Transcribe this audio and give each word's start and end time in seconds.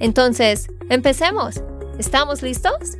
Entonces, 0.00 0.68
empecemos. 0.90 1.62
¿Estamos 1.98 2.42
listos? 2.42 2.98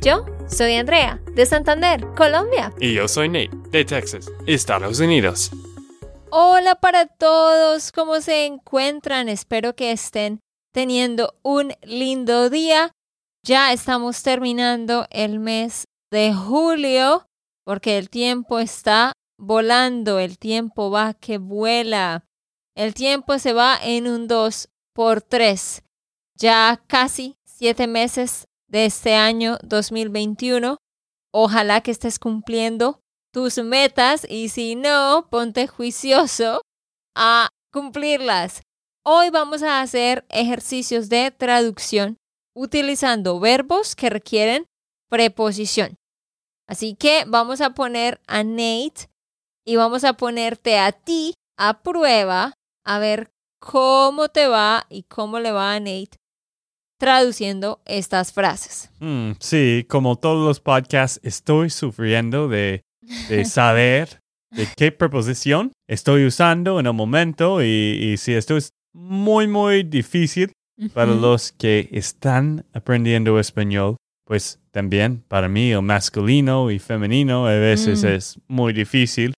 Yo 0.00 0.24
soy 0.48 0.74
Andrea, 0.74 1.20
de 1.34 1.44
Santander, 1.44 2.06
Colombia. 2.16 2.72
Y 2.80 2.94
yo 2.94 3.06
soy 3.06 3.28
Nate, 3.28 3.50
de 3.70 3.84
Texas, 3.84 4.30
Estados 4.46 4.98
Unidos. 5.00 5.50
Hola 6.30 6.76
para 6.76 7.06
todos, 7.06 7.92
¿cómo 7.92 8.20
se 8.20 8.46
encuentran? 8.46 9.28
Espero 9.28 9.74
que 9.74 9.92
estén 9.92 10.40
teniendo 10.72 11.34
un 11.42 11.74
lindo 11.82 12.48
día. 12.50 12.92
Ya 13.44 13.72
estamos 13.72 14.22
terminando 14.22 15.06
el 15.10 15.40
mes 15.40 15.84
de 16.10 16.32
julio 16.32 17.26
porque 17.64 17.98
el 17.98 18.08
tiempo 18.10 18.58
está 18.58 19.12
volando, 19.38 20.18
el 20.18 20.38
tiempo 20.38 20.90
va 20.90 21.14
que 21.14 21.38
vuela. 21.38 22.24
El 22.76 22.94
tiempo 22.94 23.38
se 23.38 23.52
va 23.52 23.78
en 23.82 24.06
un 24.06 24.28
2 24.28 24.68
por 24.94 25.22
3. 25.22 25.82
Ya 26.40 26.82
casi 26.86 27.36
siete 27.44 27.86
meses 27.86 28.46
de 28.66 28.86
este 28.86 29.14
año 29.14 29.58
2021. 29.62 30.78
Ojalá 31.34 31.82
que 31.82 31.90
estés 31.90 32.18
cumpliendo 32.18 33.02
tus 33.30 33.58
metas 33.58 34.26
y 34.26 34.48
si 34.48 34.74
no, 34.74 35.28
ponte 35.30 35.66
juicioso 35.66 36.62
a 37.14 37.50
cumplirlas. 37.70 38.62
Hoy 39.04 39.28
vamos 39.28 39.62
a 39.62 39.82
hacer 39.82 40.24
ejercicios 40.30 41.10
de 41.10 41.30
traducción 41.30 42.16
utilizando 42.56 43.38
verbos 43.38 43.94
que 43.94 44.08
requieren 44.08 44.64
preposición. 45.10 45.96
Así 46.66 46.94
que 46.94 47.24
vamos 47.26 47.60
a 47.60 47.74
poner 47.74 48.18
a 48.26 48.44
Nate 48.44 49.10
y 49.66 49.76
vamos 49.76 50.04
a 50.04 50.14
ponerte 50.14 50.78
a 50.78 50.92
ti 50.92 51.34
a 51.58 51.82
prueba 51.82 52.54
a 52.86 52.98
ver 52.98 53.30
cómo 53.60 54.30
te 54.30 54.46
va 54.46 54.86
y 54.88 55.02
cómo 55.02 55.38
le 55.38 55.52
va 55.52 55.74
a 55.74 55.80
Nate 55.80 56.19
traduciendo 57.00 57.80
estas 57.86 58.30
frases. 58.30 58.90
Mm, 59.00 59.32
sí, 59.40 59.86
como 59.88 60.16
todos 60.16 60.46
los 60.46 60.60
podcasts, 60.60 61.18
estoy 61.22 61.70
sufriendo 61.70 62.46
de, 62.46 62.84
saber 63.46 64.20
de 64.50 64.68
qué 64.76 64.92
preposición 64.92 65.72
estoy 65.88 66.26
usando 66.26 66.78
en 66.78 66.86
el 66.86 66.92
momento 66.92 67.64
y, 67.64 68.16
si 68.18 68.34
esto 68.34 68.56
es 68.56 68.74
muy, 68.92 69.48
muy 69.48 69.82
difícil 69.82 70.52
para 70.92 71.14
los 71.14 71.52
que 71.52 71.88
están 71.90 72.66
aprendiendo 72.74 73.38
español, 73.38 73.96
pues 74.26 74.60
también 74.70 75.24
para 75.26 75.48
mí 75.48 75.72
el 75.72 75.82
masculino 75.82 76.70
y 76.70 76.78
femenino 76.78 77.46
a 77.46 77.52
veces 77.52 78.04
mm. 78.04 78.08
es 78.08 78.38
muy 78.46 78.74
difícil, 78.74 79.32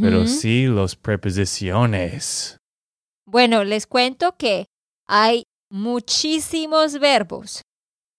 pero 0.00 0.26
sí 0.26 0.66
los 0.66 0.96
preposiciones. 0.96 2.58
Bueno, 3.26 3.62
les 3.62 3.86
cuento 3.86 4.34
que 4.36 4.66
hay 5.06 5.44
muchísimos 5.70 6.98
verbos 6.98 7.62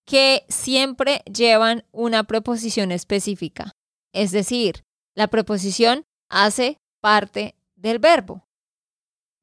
que 0.05 0.45
siempre 0.49 1.21
llevan 1.31 1.85
una 1.91 2.23
preposición 2.23 2.91
específica. 2.91 3.71
Es 4.13 4.31
decir, 4.31 4.83
la 5.15 5.27
preposición 5.27 6.03
hace 6.29 6.77
parte 7.01 7.55
del 7.75 7.99
verbo. 7.99 8.47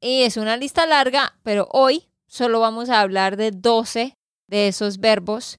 Y 0.01 0.23
es 0.23 0.37
una 0.37 0.57
lista 0.57 0.87
larga, 0.87 1.39
pero 1.43 1.69
hoy 1.71 2.09
solo 2.27 2.61
vamos 2.61 2.89
a 2.89 3.01
hablar 3.01 3.37
de 3.37 3.51
12 3.51 4.15
de 4.49 4.69
esos 4.69 4.99
verbos 4.99 5.59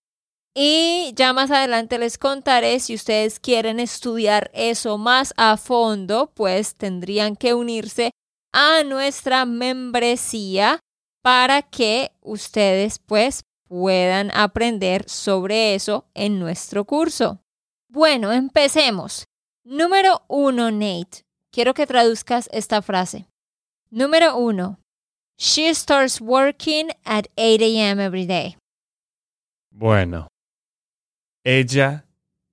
y 0.55 1.13
ya 1.15 1.31
más 1.31 1.51
adelante 1.51 1.97
les 1.99 2.17
contaré 2.17 2.79
si 2.79 2.95
ustedes 2.95 3.39
quieren 3.39 3.79
estudiar 3.79 4.49
eso 4.53 4.97
más 4.97 5.33
a 5.37 5.57
fondo, 5.57 6.31
pues 6.33 6.75
tendrían 6.75 7.35
que 7.35 7.53
unirse 7.53 8.11
a 8.51 8.83
nuestra 8.83 9.45
membresía 9.45 10.79
para 11.21 11.61
que 11.61 12.11
ustedes 12.21 12.99
pues 12.99 13.43
puedan 13.67 14.31
aprender 14.33 15.07
sobre 15.07 15.75
eso 15.75 16.07
en 16.13 16.39
nuestro 16.39 16.85
curso. 16.85 17.39
Bueno, 17.87 18.31
empecemos. 18.31 19.25
Número 19.63 20.23
uno, 20.27 20.71
Nate. 20.71 21.23
Quiero 21.51 21.73
que 21.73 21.87
traduzcas 21.87 22.49
esta 22.51 22.81
frase. 22.81 23.27
Número 23.91 24.35
uno. 24.37 24.79
She 25.37 25.73
starts 25.73 26.19
working 26.19 26.89
at 27.05 27.27
8 27.37 27.63
a.m. 27.63 28.03
every 28.03 28.25
day. 28.25 28.57
Bueno, 29.71 30.27
ella 31.43 32.05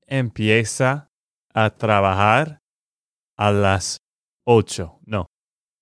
empieza 0.06 1.09
a 1.53 1.71
trabajar 1.71 2.60
a 3.37 3.50
las 3.50 3.98
ocho, 4.44 5.00
no. 5.04 5.27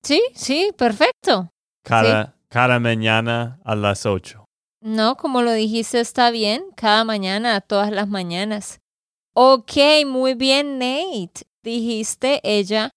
Sí, 0.02 0.22
sí, 0.34 0.72
perfecto. 0.76 1.50
Cada, 1.84 2.33
cada 2.54 2.78
mañana 2.78 3.58
a 3.64 3.74
las 3.74 4.06
ocho. 4.06 4.44
No, 4.80 5.16
como 5.16 5.42
lo 5.42 5.50
dijiste, 5.50 5.98
está 5.98 6.30
bien. 6.30 6.62
Cada 6.76 7.02
mañana, 7.02 7.60
todas 7.60 7.90
las 7.90 8.06
mañanas. 8.06 8.78
Ok, 9.34 9.72
muy 10.06 10.34
bien, 10.34 10.78
Nate. 10.78 11.48
Dijiste, 11.64 12.40
ella 12.44 12.90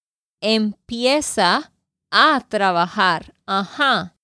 empieza 0.44 1.74
a 2.12 2.46
trabajar. 2.48 3.34
Ajá. 3.48 4.16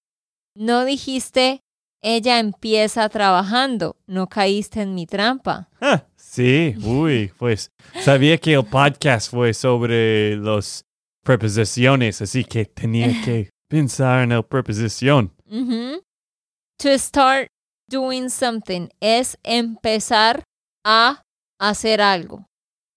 No 0.54 0.86
dijiste, 0.86 1.62
ella 2.04 2.38
empieza 2.38 3.10
trabajando. 3.10 3.96
No 4.06 4.30
caíste 4.30 4.84
en 4.84 4.94
mi 4.94 5.08
trampa. 5.08 5.68
Ah, 5.82 6.04
sí, 6.16 6.76
uy, 6.84 7.32
pues 7.40 7.72
sabía 8.04 8.38
que 8.38 8.54
el 8.54 8.66
podcast 8.66 9.32
fue 9.32 9.56
sobre 9.56 10.38
las 10.38 10.86
preposiciones, 11.24 12.22
así 12.22 12.44
que 12.44 12.66
tenía 12.66 13.08
que 13.26 13.53
pensar 13.74 14.22
en 14.22 14.30
la 14.30 14.44
preposición. 14.44 15.32
To 16.78 17.00
start 17.00 17.48
doing 17.90 18.30
something 18.30 18.90
es 19.02 19.36
empezar 19.44 20.44
a 20.86 21.24
hacer 21.60 22.00
algo. 22.00 22.46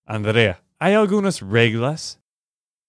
Andrea, 0.07 0.63
¿hay 0.79 0.93
algunas 0.93 1.41
reglas 1.41 2.21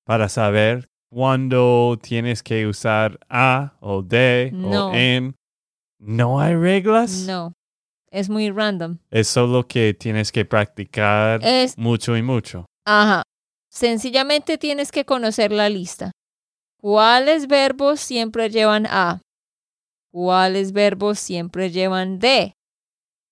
para 0.06 0.28
saber 0.28 0.90
cuándo 1.10 1.98
tienes 2.02 2.44
que 2.44 2.68
usar 2.68 3.20
a 3.30 3.78
o 3.80 4.02
de 4.02 4.52
o 4.54 4.92
en 4.94 5.36
¿No 5.98 6.42
hay 6.42 6.56
reglas? 6.56 7.26
No. 7.26 7.54
Es 8.12 8.28
muy 8.28 8.50
random. 8.50 8.98
Es 9.12 9.30
solo 9.30 9.66
que 9.66 9.94
tienes 9.94 10.34
que 10.34 10.44
practicar 10.44 11.40
mucho 11.78 12.18
y 12.18 12.22
mucho. 12.22 12.66
Ajá. 12.86 13.24
Sencillamente 13.72 14.58
tienes 14.58 14.92
que 14.92 15.06
conocer 15.06 15.54
la 15.54 15.70
lista. 15.70 16.12
¿Cuáles 16.90 17.48
verbos 17.48 18.00
siempre 18.00 18.50
llevan 18.50 18.86
a? 18.86 19.22
¿Cuáles 20.10 20.72
verbos 20.72 21.20
siempre 21.20 21.70
llevan 21.70 22.18
de? 22.18 22.54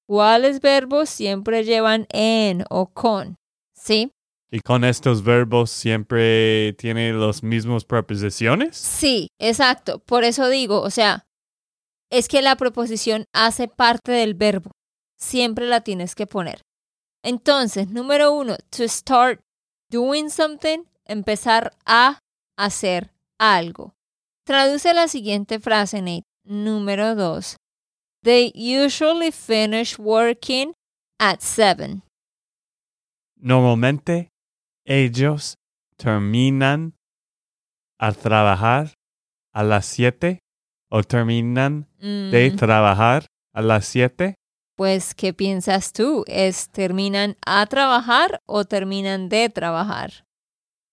¿Cuáles 0.06 0.60
verbos 0.60 1.10
siempre 1.10 1.64
llevan 1.64 2.06
en 2.12 2.66
o 2.70 2.88
con? 2.88 3.38
¿Sí? 3.74 4.12
¿Y 4.52 4.60
con 4.60 4.84
estos 4.84 5.24
verbos 5.24 5.72
siempre 5.72 6.74
tiene 6.74 7.14
los 7.14 7.44
mismos 7.44 7.86
preposiciones? 7.86 8.76
Sí, 8.76 9.30
exacto. 9.40 10.00
Por 10.00 10.26
eso 10.26 10.50
digo, 10.50 10.82
o 10.82 10.90
sea, 10.90 11.24
es 12.12 12.28
que 12.28 12.42
la 12.42 12.58
proposición 12.58 13.24
hace 13.32 13.70
parte 13.70 14.12
del 14.12 14.34
verbo. 14.34 14.72
Siempre 15.18 15.66
la 15.66 15.80
tienes 15.80 16.14
que 16.14 16.28
poner. 16.28 16.60
Entonces, 17.24 17.88
número 17.88 18.34
uno, 18.34 18.58
to 18.70 18.84
start 18.90 19.40
doing 19.90 20.30
something, 20.30 20.80
empezar 21.06 21.72
a 21.86 22.20
hacer 22.58 23.15
algo. 23.40 23.94
Traduce 24.46 24.94
la 24.94 25.08
siguiente 25.08 25.60
frase, 25.60 26.02
Nate. 26.02 26.24
Número 26.44 27.16
dos. 27.16 27.58
They 28.24 28.52
usually 28.56 29.32
finish 29.32 29.98
working 29.98 30.74
at 31.20 31.42
seven. 31.42 32.04
Normalmente, 33.36 34.30
ellos 34.86 35.56
terminan 35.98 36.94
a 38.00 38.12
trabajar 38.12 38.94
a 39.54 39.64
las 39.64 39.86
siete 39.86 40.40
o 40.90 41.04
terminan 41.04 41.88
de 42.00 42.52
mm. 42.54 42.56
trabajar 42.56 43.26
a 43.54 43.62
las 43.62 43.86
7? 43.88 44.36
Pues, 44.78 45.16
¿qué 45.16 45.34
piensas 45.34 45.94
tú? 45.94 46.24
¿Es 46.28 46.70
terminan 46.70 47.38
a 47.46 47.66
trabajar 47.66 48.42
o 48.46 48.66
terminan 48.66 49.30
de 49.30 49.50
trabajar? 49.50 50.26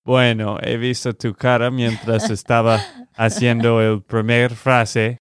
Bueno, 0.04 0.58
he 0.60 0.76
visto 0.76 1.14
tu 1.14 1.34
cara 1.34 1.70
mientras 1.70 2.28
estaba 2.30 2.80
haciendo 3.14 3.80
el 3.80 4.02
primer 4.02 4.52
frase 4.54 5.18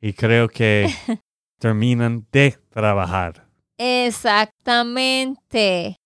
y 0.00 0.12
creo 0.14 0.48
que 0.48 0.88
terminan 1.60 2.26
de 2.32 2.58
trabajar. 2.70 3.46
Exactamente. 3.78 5.96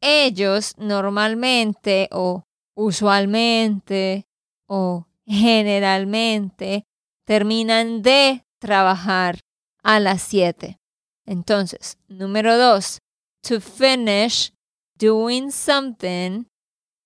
Ellos 0.00 0.74
normalmente 0.78 2.08
o 2.12 2.44
usualmente 2.74 4.24
o 4.66 5.06
generalmente 5.26 6.84
terminan 7.26 8.00
de 8.02 8.44
trabajar 8.58 9.40
a 9.82 10.00
las 10.00 10.22
7. 10.22 10.78
Entonces, 11.26 11.98
número 12.08 12.56
dos, 12.58 12.98
to 13.42 13.60
finish 13.60 14.50
doing 14.98 15.50
something, 15.50 16.44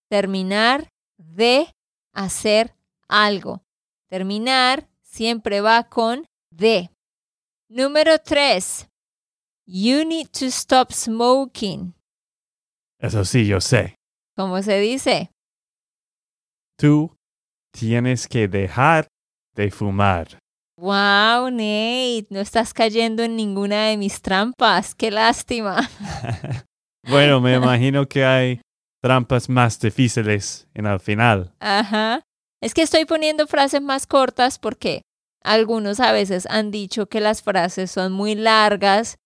terminar 0.09 0.89
de 1.17 1.75
hacer 2.13 2.75
algo. 3.09 3.63
Terminar 4.09 4.89
siempre 5.03 5.61
va 5.61 5.89
con 5.89 6.27
de. 6.51 6.91
Número 7.71 8.19
tres, 8.19 8.89
you 9.67 10.05
need 10.05 10.29
to 10.29 10.47
stop 10.47 10.93
smoking. 10.93 11.95
Eso 12.99 13.25
sí, 13.25 13.47
yo 13.47 13.61
sé. 13.61 13.95
¿Cómo 14.35 14.63
se 14.63 14.81
dice? 14.81 15.31
Tú 16.79 17.15
tienes 17.73 18.27
que 18.27 18.49
dejar 18.49 19.09
de 19.55 19.71
fumar. 19.71 20.39
Wow, 20.79 21.51
Nate, 21.51 22.29
no 22.31 22.39
estás 22.41 22.73
cayendo 22.73 23.25
en 23.25 23.35
ninguna 23.35 23.87
de 23.87 23.97
mis 23.97 24.23
trampas. 24.23 24.95
Qué 24.95 25.11
lástima. 25.11 25.89
bueno, 27.09 27.41
me 27.41 27.57
imagino 27.57 28.07
que 28.07 28.25
hay 28.25 28.61
trampas 29.03 29.49
más 29.49 29.79
difíciles 29.81 30.69
en 30.75 30.87
el 30.87 31.01
final. 31.01 31.55
Ajá. 31.61 32.23
Es 32.61 32.75
que 32.75 32.83
estoy 32.83 33.05
poniendo 33.05 33.47
frases 33.47 33.81
más 33.81 34.07
cortas 34.07 34.59
porque 34.59 35.03
algunos 35.43 36.01
a 36.01 36.13
veces 36.13 36.47
han 36.51 36.71
dicho 36.71 37.09
que 37.09 37.21
las 37.21 37.43
frases 37.43 37.91
son 37.91 38.13
muy 38.13 38.35
largas 38.35 39.19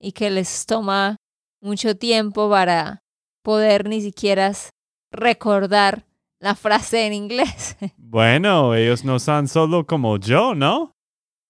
y 0.00 0.12
que 0.12 0.30
les 0.30 0.66
toma 0.66 1.16
mucho 1.60 1.96
tiempo 1.96 2.50
para 2.50 3.02
poder 3.42 3.88
ni 3.88 4.00
siquiera 4.00 4.52
recordar 5.12 6.04
la 6.40 6.54
frase 6.54 7.06
en 7.06 7.12
inglés. 7.12 7.76
Bueno, 7.96 8.74
ellos 8.74 9.04
no 9.04 9.20
son 9.20 9.46
solo 9.46 9.86
como 9.86 10.18
yo, 10.18 10.56
¿no? 10.56 10.92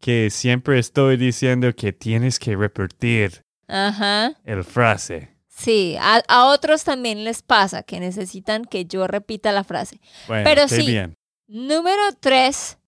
que 0.00 0.30
siempre 0.30 0.78
estoy 0.78 1.16
diciendo 1.16 1.72
que 1.74 1.92
tienes 1.92 2.38
que 2.38 2.56
repetir 2.56 3.42
Ajá. 3.68 4.32
el 4.44 4.64
frase. 4.64 5.36
Sí, 5.60 5.94
a, 6.00 6.22
a, 6.26 6.46
otros 6.46 6.84
también 6.84 7.22
les 7.22 7.42
pasa 7.42 7.82
que 7.82 8.00
necesitan 8.00 8.64
que 8.64 8.86
yo 8.86 9.06
repita 9.06 9.52
la 9.52 9.62
frase. 9.62 10.00
Bueno, 10.26 10.44
Pero 10.44 10.68
sí, 10.68 10.86
bien. 10.86 11.18
número 11.48 12.00
tres, 12.18 12.78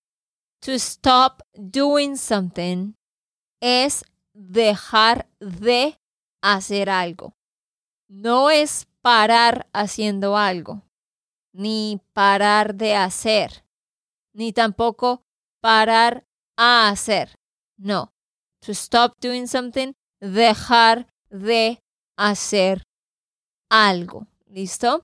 to 0.60 0.72
stop 0.72 1.42
doing 1.54 2.16
something 2.16 2.94
es 3.60 4.06
dejar 4.32 5.28
de 5.38 5.98
hacer 6.40 6.88
algo. 6.88 7.36
No 8.08 8.50
es 8.50 8.86
parar 9.02 9.68
haciendo 9.74 10.38
algo, 10.38 10.80
ni 11.52 12.00
parar 12.14 12.74
de 12.74 12.94
hacer, 12.94 13.66
ni 14.32 14.54
tampoco 14.54 15.26
parar 15.60 16.24
a 16.56 16.88
hacer. 16.88 17.38
No. 17.76 18.14
To 18.60 18.72
stop 18.72 19.12
doing 19.20 19.46
something, 19.46 19.92
dejar 20.20 21.06
de 21.28 21.81
hacer 22.16 22.82
algo. 23.70 24.26
¿Listo? 24.46 25.02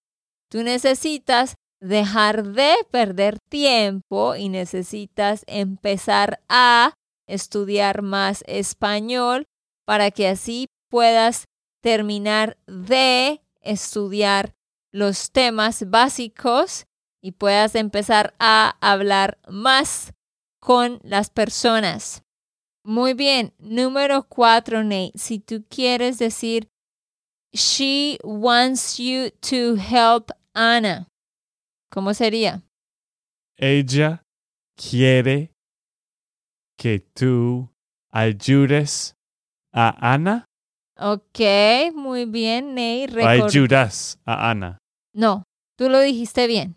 Tú 0.50 0.62
necesitas 0.62 1.54
dejar 1.80 2.44
de 2.44 2.74
perder 2.90 3.38
tiempo 3.48 4.34
y 4.34 4.48
necesitas 4.48 5.44
empezar 5.46 6.40
a 6.48 6.94
estudiar 7.26 8.02
más 8.02 8.42
español 8.46 9.46
para 9.84 10.10
que 10.10 10.28
así 10.28 10.66
puedas 10.90 11.44
terminar 11.82 12.58
de 12.66 13.40
estudiar 13.60 14.54
los 14.92 15.30
temas 15.30 15.88
básicos 15.88 16.86
y 17.22 17.32
puedas 17.32 17.74
empezar 17.74 18.34
a 18.38 18.76
hablar 18.80 19.38
más 19.48 20.12
con 20.60 20.98
las 21.02 21.30
personas. 21.30 22.22
Muy 22.84 23.14
bien, 23.14 23.54
número 23.58 24.26
cuatro, 24.28 24.82
Nate. 24.82 25.12
Si 25.14 25.38
tú 25.38 25.64
quieres 25.68 26.18
decir, 26.18 26.68
she 27.52 28.18
wants 28.22 28.98
you 28.98 29.30
to 29.40 29.76
help 29.76 30.30
Anna, 30.54 31.06
¿cómo 31.90 32.14
sería? 32.14 32.62
Ella 33.56 34.22
quiere 34.76 35.50
que 36.76 37.00
tú 37.14 37.68
ayudes 38.12 39.14
a 39.72 40.14
Ana. 40.14 40.44
Ok, 40.96 41.92
muy 41.94 42.24
bien, 42.24 42.76
Record- 42.76 43.50
ayudas 43.50 44.18
a 44.24 44.50
Ana. 44.50 44.78
No, 45.14 45.44
tú 45.76 45.88
lo 45.88 46.00
dijiste 46.00 46.46
bien. 46.46 46.76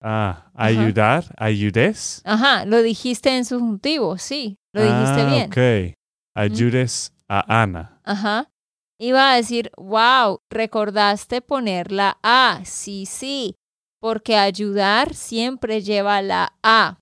Ah, 0.00 0.50
ayudar, 0.54 1.32
ayudes. 1.38 2.22
Ajá, 2.24 2.64
lo 2.64 2.82
dijiste 2.82 3.36
en 3.36 3.44
subjuntivo, 3.44 4.18
sí, 4.18 4.56
lo 4.72 4.82
dijiste 4.82 5.20
ah, 5.20 5.26
bien. 5.30 5.46
Ok. 5.46 5.96
Ayudes 6.34 7.12
a 7.28 7.62
Ana. 7.62 8.00
Ajá. 8.04 8.48
Iba 9.04 9.32
a 9.32 9.34
decir, 9.34 9.72
wow, 9.76 10.38
recordaste 10.48 11.40
poner 11.42 11.90
la 11.90 12.20
A. 12.22 12.60
Sí, 12.64 13.04
sí, 13.04 13.56
porque 13.98 14.36
ayudar 14.36 15.14
siempre 15.14 15.82
lleva 15.82 16.22
la 16.22 16.56
A. 16.62 17.00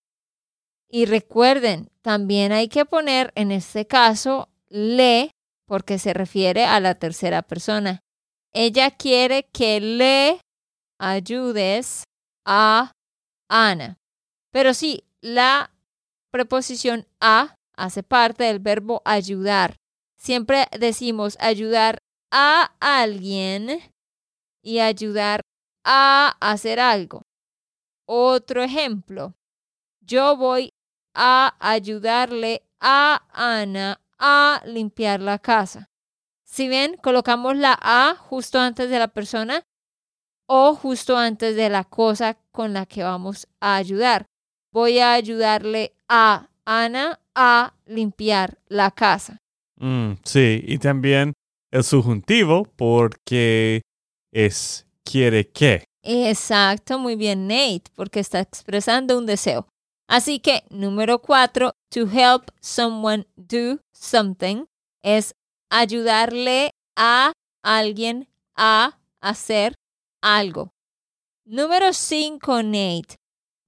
Y 0.88 1.04
recuerden, 1.04 1.90
también 2.00 2.52
hay 2.52 2.68
que 2.68 2.86
poner 2.86 3.32
en 3.34 3.52
este 3.52 3.86
caso 3.86 4.48
le, 4.70 5.30
porque 5.66 5.98
se 5.98 6.14
refiere 6.14 6.64
a 6.64 6.80
la 6.80 6.94
tercera 6.94 7.42
persona. 7.42 8.00
Ella 8.54 8.90
quiere 8.92 9.42
que 9.52 9.78
le 9.80 10.40
ayudes 10.98 12.04
a 12.46 12.92
Ana. 13.50 13.98
Pero 14.50 14.72
sí, 14.72 15.04
la 15.20 15.70
preposición 16.30 17.06
a 17.20 17.56
hace 17.76 18.02
parte 18.02 18.44
del 18.44 18.58
verbo 18.58 19.02
ayudar. 19.04 19.76
Siempre 20.20 20.66
decimos 20.78 21.38
ayudar 21.40 22.02
a 22.30 22.74
alguien 22.78 23.80
y 24.62 24.80
ayudar 24.80 25.40
a 25.82 26.36
hacer 26.40 26.78
algo. 26.78 27.22
Otro 28.06 28.62
ejemplo, 28.62 29.32
yo 30.02 30.36
voy 30.36 30.74
a 31.14 31.56
ayudarle 31.58 32.62
a 32.80 33.22
Ana 33.32 34.02
a 34.18 34.60
limpiar 34.66 35.20
la 35.20 35.38
casa. 35.38 35.88
Si 36.44 36.68
ven, 36.68 36.98
colocamos 36.98 37.56
la 37.56 37.78
a 37.80 38.14
justo 38.14 38.60
antes 38.60 38.90
de 38.90 38.98
la 38.98 39.08
persona 39.08 39.62
o 40.46 40.74
justo 40.74 41.16
antes 41.16 41.56
de 41.56 41.70
la 41.70 41.84
cosa 41.84 42.34
con 42.52 42.74
la 42.74 42.84
que 42.84 43.02
vamos 43.02 43.48
a 43.58 43.76
ayudar. 43.76 44.26
Voy 44.70 44.98
a 44.98 45.14
ayudarle 45.14 45.94
a 46.08 46.50
Ana 46.66 47.20
a 47.34 47.72
limpiar 47.86 48.58
la 48.66 48.90
casa. 48.90 49.40
Mm, 49.80 50.12
sí, 50.24 50.62
y 50.66 50.78
también 50.78 51.32
el 51.70 51.84
subjuntivo 51.84 52.64
porque 52.76 53.82
es 54.32 54.86
quiere 55.04 55.48
que. 55.48 55.84
Exacto, 56.02 56.98
muy 56.98 57.16
bien 57.16 57.46
Nate, 57.48 57.84
porque 57.94 58.20
está 58.20 58.40
expresando 58.40 59.18
un 59.18 59.26
deseo. 59.26 59.66
Así 60.08 60.40
que 60.40 60.64
número 60.70 61.20
cuatro, 61.20 61.72
to 61.90 62.06
help 62.06 62.50
someone 62.60 63.26
do 63.36 63.78
something 63.92 64.64
es 65.02 65.34
ayudarle 65.70 66.70
a 66.96 67.32
alguien 67.62 68.28
a 68.56 68.98
hacer 69.20 69.74
algo. 70.20 70.72
Número 71.46 71.92
cinco, 71.92 72.62
Nate. 72.62 73.16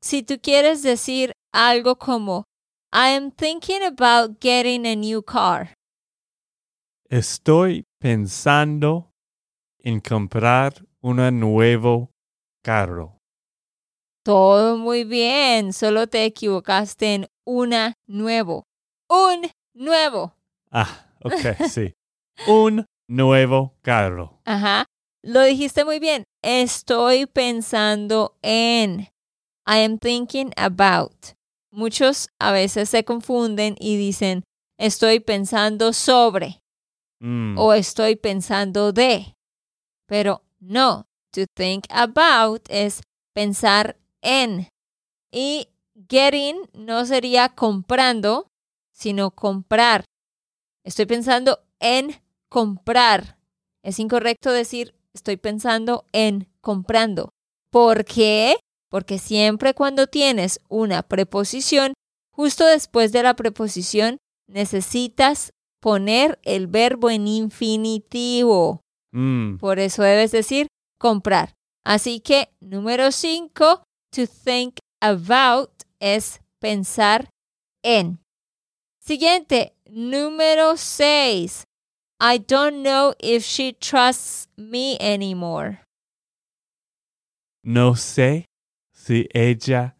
Si 0.00 0.22
tú 0.22 0.38
quieres 0.42 0.82
decir 0.82 1.32
algo 1.52 1.96
como 1.96 2.44
I 2.92 3.14
am 3.14 3.30
thinking 3.30 3.82
about 3.82 4.40
getting 4.40 4.86
a 4.86 4.94
new 4.94 5.22
car. 5.22 5.74
Estoy 7.12 7.84
pensando 8.00 9.12
en 9.80 10.00
comprar 10.00 10.72
un 11.02 11.16
nuevo 11.38 12.10
carro. 12.64 13.18
Todo 14.24 14.78
muy 14.78 15.04
bien, 15.04 15.74
solo 15.74 16.06
te 16.06 16.24
equivocaste 16.24 17.14
en 17.14 17.28
una 17.44 17.92
nuevo. 18.06 18.64
Un 19.10 19.50
nuevo. 19.74 20.34
Ah, 20.70 21.12
ok, 21.22 21.34
sí. 21.68 21.92
Un 22.46 22.86
nuevo 23.06 23.74
carro. 23.82 24.40
Ajá. 24.46 24.86
Lo 25.22 25.42
dijiste 25.42 25.84
muy 25.84 25.98
bien. 25.98 26.24
Estoy 26.42 27.26
pensando 27.26 28.38
en. 28.40 29.00
I 29.66 29.84
am 29.84 29.98
thinking 29.98 30.50
about. 30.56 31.34
Muchos 31.70 32.30
a 32.38 32.52
veces 32.52 32.88
se 32.88 33.04
confunden 33.04 33.76
y 33.78 33.98
dicen 33.98 34.44
estoy 34.78 35.20
pensando 35.20 35.92
sobre 35.92 36.61
Mm, 37.22 37.56
o 37.56 37.72
estoy 37.72 38.16
pensando 38.16 38.92
de. 38.92 39.36
Pero 40.06 40.42
no, 40.58 41.06
to 41.30 41.46
think 41.54 41.84
about 41.88 42.62
es 42.68 43.00
pensar 43.32 43.96
en. 44.22 44.68
Y 45.30 45.68
getting 46.08 46.56
no 46.74 47.06
sería 47.06 47.48
comprando, 47.48 48.48
sino 48.92 49.30
comprar. 49.30 50.04
Estoy 50.84 51.06
pensando 51.06 51.60
en 51.78 52.20
comprar. 52.48 53.38
Es 53.84 54.00
incorrecto 54.00 54.50
decir 54.50 54.94
estoy 55.14 55.36
pensando 55.36 56.06
en 56.12 56.48
comprando. 56.60 57.30
¿Por 57.70 58.04
qué? 58.04 58.56
Porque 58.90 59.18
siempre 59.18 59.74
cuando 59.74 60.08
tienes 60.08 60.60
una 60.68 61.02
preposición, 61.04 61.94
justo 62.32 62.66
después 62.66 63.12
de 63.12 63.22
la 63.22 63.34
preposición 63.34 64.18
necesitas 64.48 65.52
poner 65.82 66.38
el 66.44 66.68
verbo 66.68 67.10
en 67.10 67.26
infinitivo. 67.26 68.80
Mm, 69.12 69.56
Por 69.58 69.78
eso 69.80 70.02
debes 70.02 70.30
decir 70.30 70.68
comprar. 70.98 71.52
Así 71.84 72.20
que 72.20 72.48
número 72.60 73.10
5, 73.10 73.82
to 74.12 74.26
think 74.26 74.76
about 75.00 75.70
es 76.00 76.40
pensar 76.60 77.28
en. 77.82 78.20
Siguiente, 79.00 79.74
número 79.90 80.76
6. 80.76 81.64
I 82.20 82.38
don't 82.38 82.82
know 82.82 83.14
if 83.18 83.44
she 83.44 83.72
trusts 83.72 84.48
me 84.56 84.96
anymore. 85.00 85.80
no 87.64 87.94
sé 87.96 88.44
si 88.92 89.28
ella 89.32 89.96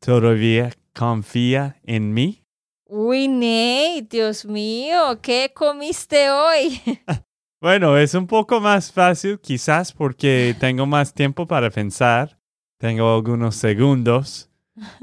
todavía 0.00 0.70
confía 0.94 1.78
en 1.82 2.12
mí. 2.14 2.42
Uy, 2.90 3.28
Nate, 3.28 4.06
Dios 4.08 4.46
mío, 4.46 5.20
¿qué 5.20 5.52
comiste 5.54 6.30
hoy? 6.30 6.80
Bueno, 7.60 7.98
es 7.98 8.14
un 8.14 8.28
poco 8.28 8.60
más 8.60 8.92
fácil 8.92 9.40
quizás 9.40 9.92
porque 9.92 10.54
tengo 10.60 10.86
más 10.86 11.12
tiempo 11.12 11.44
para 11.44 11.70
pensar. 11.70 12.38
Tengo 12.78 13.12
algunos 13.12 13.56
segundos 13.56 14.48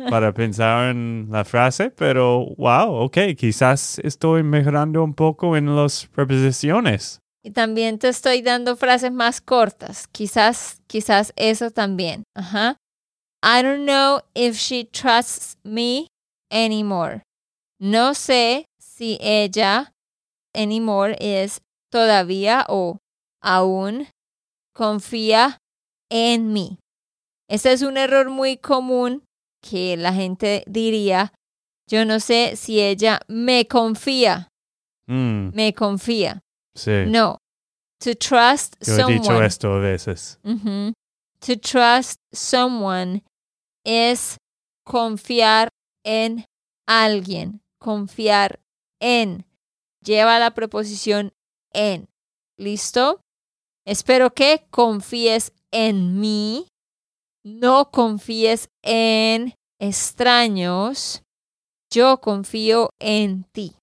para 0.09 0.33
pensar 0.33 0.91
en 0.91 1.27
la 1.29 1.43
frase, 1.43 1.89
pero 1.89 2.45
wow, 2.57 3.03
ok, 3.03 3.17
quizás 3.37 3.99
estoy 3.99 4.41
mejorando 4.43 5.03
un 5.03 5.13
poco 5.13 5.57
en 5.57 5.75
las 5.75 6.05
preposiciones. 6.05 7.19
Y 7.43 7.51
también 7.51 7.99
te 7.99 8.07
estoy 8.07 8.41
dando 8.41 8.77
frases 8.77 9.11
más 9.11 9.41
cortas. 9.41 10.07
Quizás, 10.07 10.81
quizás 10.87 11.33
eso 11.35 11.71
también. 11.71 12.23
Ajá. 12.35 12.77
I 13.43 13.61
don't 13.63 13.83
know 13.83 14.21
if 14.33 14.55
she 14.55 14.85
trusts 14.85 15.57
me 15.65 16.07
anymore. 16.49 17.24
No 17.79 18.13
sé 18.13 18.65
si 18.79 19.17
ella 19.21 19.91
anymore 20.53 21.15
es 21.19 21.61
todavía 21.91 22.65
o 22.69 22.97
aún 23.41 24.07
confía 24.73 25.57
en 26.09 26.53
mí. 26.53 26.77
Este 27.49 27.71
es 27.73 27.81
un 27.81 27.97
error 27.97 28.29
muy 28.29 28.57
común 28.57 29.23
que 29.61 29.97
la 29.97 30.13
gente 30.13 30.63
diría, 30.67 31.33
yo 31.89 32.05
no 32.05 32.19
sé 32.19 32.55
si 32.55 32.79
ella 32.81 33.19
me 33.27 33.67
confía, 33.67 34.49
Mm, 35.07 35.49
me 35.53 35.73
confía. 35.73 36.39
sí, 36.75 37.05
No. 37.07 37.37
To 37.99 38.13
trust 38.15 38.75
yo 38.81 38.93
he 38.93 38.97
someone. 38.97 39.19
dicho 39.19 39.43
esto 39.43 39.73
a 39.73 39.79
veces. 39.79 40.37
To 40.43 41.55
trust 41.59 42.19
someone 42.33 43.23
es 43.85 44.37
confiar 44.85 45.69
en 46.03 46.45
alguien. 46.87 47.61
Confiar 47.79 48.59
en. 49.01 49.45
Lleva 50.03 50.39
la 50.39 50.51
preposición 50.53 51.33
en. 51.73 52.07
¿Listo? 52.57 53.21
Espero 53.85 54.33
que 54.33 54.65
confíes 54.69 55.51
en 55.71 56.19
mí. 56.19 56.67
No 57.43 57.91
confíes 57.91 58.69
en 58.83 59.53
extraños. 59.79 61.21
Yo 61.93 62.19
confío 62.19 62.89
en 62.99 63.43
ti. 63.51 63.75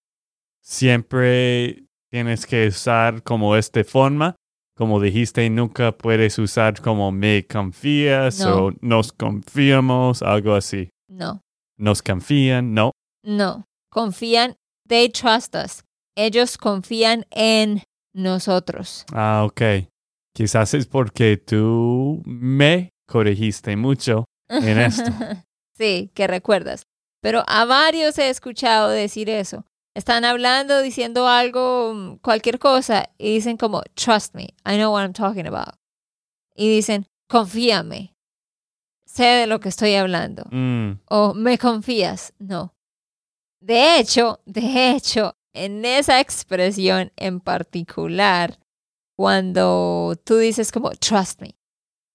Siempre 0.60 1.84
tienes 2.10 2.46
que 2.46 2.68
usar 2.68 3.22
como 3.22 3.56
esta 3.56 3.84
forma. 3.84 4.36
Como 4.76 5.00
dijiste, 5.00 5.48
nunca 5.50 5.92
puedes 5.92 6.38
usar 6.38 6.80
como 6.80 7.12
me 7.12 7.46
confías 7.46 8.40
No. 8.40 8.66
o 8.66 8.72
nos 8.80 9.12
confiamos, 9.12 10.22
algo 10.22 10.54
así. 10.54 10.88
No. 11.08 11.40
Nos 11.78 12.02
confían, 12.02 12.74
no. 12.74 12.92
No, 13.24 13.64
confían, 13.92 14.56
they 14.88 15.08
trust 15.08 15.54
us. 15.54 15.84
Ellos 16.16 16.58
confían 16.58 17.26
en 17.30 17.82
nosotros. 18.14 19.04
Ah, 19.12 19.44
ok. 19.44 19.88
Quizás 20.34 20.74
es 20.74 20.86
porque 20.86 21.36
tú 21.36 22.22
me 22.24 22.90
corregiste 23.06 23.76
mucho 23.76 24.24
en 24.48 24.78
esto. 24.78 25.10
sí, 25.76 26.10
que 26.14 26.26
recuerdas. 26.26 26.84
Pero 27.20 27.44
a 27.46 27.64
varios 27.64 28.18
he 28.18 28.28
escuchado 28.30 28.88
decir 28.88 29.28
eso. 29.28 29.64
Están 29.94 30.24
hablando, 30.24 30.80
diciendo 30.80 31.28
algo, 31.28 31.92
mm, 31.94 32.16
cualquier 32.16 32.58
cosa, 32.58 33.10
y 33.18 33.34
dicen 33.34 33.58
como, 33.58 33.82
trust 33.94 34.34
me, 34.34 34.54
I 34.66 34.76
know 34.76 34.92
what 34.92 35.02
I'm 35.02 35.12
talking 35.12 35.46
about. 35.46 35.74
Y 36.56 36.74
dicen, 36.74 37.06
confíame, 37.28 38.14
sé 39.04 39.24
de 39.24 39.46
lo 39.46 39.60
que 39.60 39.68
estoy 39.68 39.94
hablando. 39.94 40.44
Mm, 40.50 41.00
o 41.08 41.34
me 41.34 41.58
confías. 41.58 42.32
No. 42.38 42.72
De 43.62 43.98
hecho, 43.98 44.40
de 44.44 44.90
hecho, 44.90 45.36
en 45.52 45.84
esa 45.84 46.20
expresión 46.20 47.12
en 47.16 47.40
particular, 47.40 48.58
cuando 49.16 50.14
tú 50.24 50.36
dices 50.36 50.72
como 50.72 50.90
trust 50.90 51.40
me, 51.40 51.54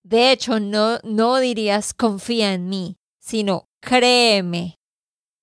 de 0.03 0.31
hecho 0.31 0.59
no, 0.59 0.99
no 1.03 1.37
dirías 1.37 1.93
confía 1.93 2.53
en 2.53 2.67
mí, 2.67 2.97
sino 3.19 3.69
créeme, 3.81 4.75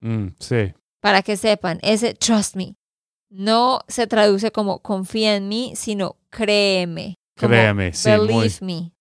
mm, 0.00 0.28
sí. 0.38 0.74
para 1.00 1.22
que 1.22 1.36
sepan, 1.36 1.78
ese 1.82 2.14
trust 2.14 2.56
me 2.56 2.74
no 3.34 3.80
se 3.88 4.06
traduce 4.06 4.52
como 4.52 4.78
confía 4.78 5.36
en 5.36 5.48
mí, 5.48 5.72
sino 5.74 6.16
créeme. 6.30 7.16
Créeme, 7.36 7.92
sí, 7.92 8.08
muy, 8.10 8.26
Believe 8.28 8.58
me. 8.60 8.92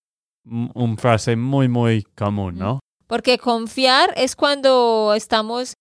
un 0.43 0.97
frase 0.97 1.35
muy, 1.35 1.67
muy 1.67 2.03
común, 2.15 2.57
¿no? 2.57 2.79
Porque 3.05 3.37
confiar 3.37 4.11
es 4.17 4.35
cuando 4.35 5.13
estamos, 5.15 5.75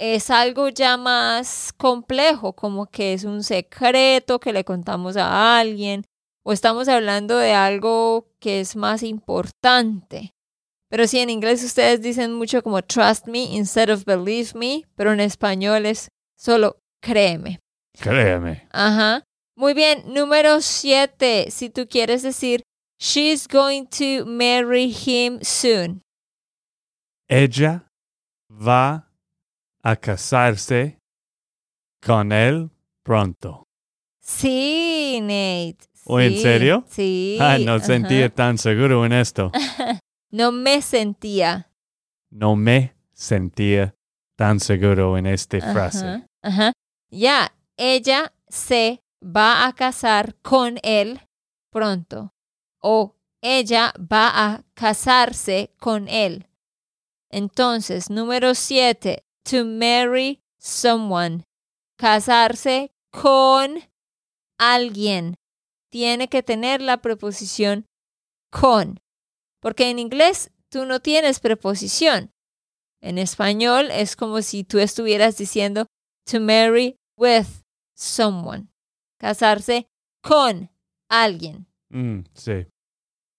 es 0.00 0.30
algo 0.30 0.70
ya 0.70 0.96
más 0.96 1.74
complejo, 1.76 2.54
como 2.54 2.86
que 2.86 3.12
es 3.12 3.24
un 3.24 3.44
secreto 3.44 4.40
que 4.40 4.54
le 4.54 4.64
contamos 4.64 5.18
a 5.18 5.58
alguien, 5.58 6.06
o 6.42 6.54
estamos 6.54 6.88
hablando 6.88 7.36
de 7.36 7.52
algo 7.52 8.26
que 8.40 8.60
es 8.60 8.76
más 8.76 9.02
importante. 9.02 10.32
Pero 10.88 11.06
sí, 11.06 11.18
en 11.18 11.28
inglés 11.28 11.62
ustedes 11.62 12.00
dicen 12.00 12.32
mucho 12.32 12.62
como 12.62 12.80
trust 12.80 13.26
me 13.26 13.42
instead 13.42 13.90
of 13.90 14.06
believe 14.06 14.52
me, 14.54 14.86
pero 14.96 15.12
en 15.12 15.20
español 15.20 15.84
es 15.84 16.08
solo 16.34 16.78
créeme. 17.02 17.60
Créeme. 18.00 18.66
Ajá. 18.72 19.22
Muy 19.54 19.74
bien, 19.74 20.02
número 20.06 20.62
siete, 20.62 21.50
si 21.50 21.68
tú 21.68 21.86
quieres 21.86 22.22
decir, 22.22 22.62
she's 22.98 23.46
going 23.46 23.84
to 23.84 24.24
marry 24.24 24.90
him 24.90 25.40
soon. 25.42 26.00
Ella 27.28 27.86
va 28.48 29.09
a 29.82 29.96
casarse 29.96 30.98
con 32.04 32.32
él 32.32 32.70
pronto. 33.02 33.64
Sí, 34.20 35.18
Nate. 35.22 35.78
¿O 36.04 36.18
en 36.20 36.38
serio? 36.38 36.84
Sí. 36.88 37.36
ah, 37.40 37.58
no 37.58 37.74
ajá. 37.74 37.84
sentía 37.84 38.28
tan 38.34 38.58
seguro 38.58 39.04
en 39.06 39.12
esto. 39.12 39.50
No 40.32 40.52
me 40.52 40.80
sentía. 40.80 41.72
No 42.30 42.54
me 42.54 42.94
sentía 43.12 43.96
tan 44.36 44.60
seguro 44.60 45.18
en 45.18 45.26
esta 45.26 45.56
Ajá, 45.56 45.72
frase. 45.72 46.24
Ajá. 46.40 46.72
Ya, 47.10 47.52
ella 47.76 48.32
se 48.46 49.02
va 49.20 49.66
a 49.66 49.72
casar 49.72 50.36
con 50.36 50.78
él 50.84 51.20
pronto. 51.72 52.32
O 52.80 53.16
ella 53.42 53.92
va 54.00 54.30
a 54.52 54.64
casarse 54.74 55.74
con 55.80 56.06
él. 56.06 56.46
Entonces, 57.28 58.08
número 58.08 58.54
siete, 58.54 59.24
to 59.50 59.64
marry 59.64 60.40
someone. 60.58 61.44
Casarse 61.98 62.92
con 63.10 63.80
alguien. 64.58 65.34
Tiene 65.90 66.28
que 66.28 66.42
tener 66.42 66.80
la 66.80 67.02
preposición 67.02 67.86
con. 68.50 69.00
Porque 69.60 69.90
en 69.90 69.98
inglés 69.98 70.52
tú 70.70 70.86
no 70.86 71.00
tienes 71.00 71.40
preposición. 71.40 72.30
En 73.02 73.18
español 73.18 73.90
es 73.90 74.14
como 74.14 74.40
si 74.42 74.62
tú 74.62 74.78
estuvieras 74.78 75.36
diciendo 75.36 75.86
to 76.30 76.40
marry 76.40 76.96
with 77.16 77.46
someone. 77.96 78.68
Casarse 79.18 79.88
con 80.22 80.70
alguien. 81.08 81.66
Mm, 81.88 82.20
sí. 82.34 82.66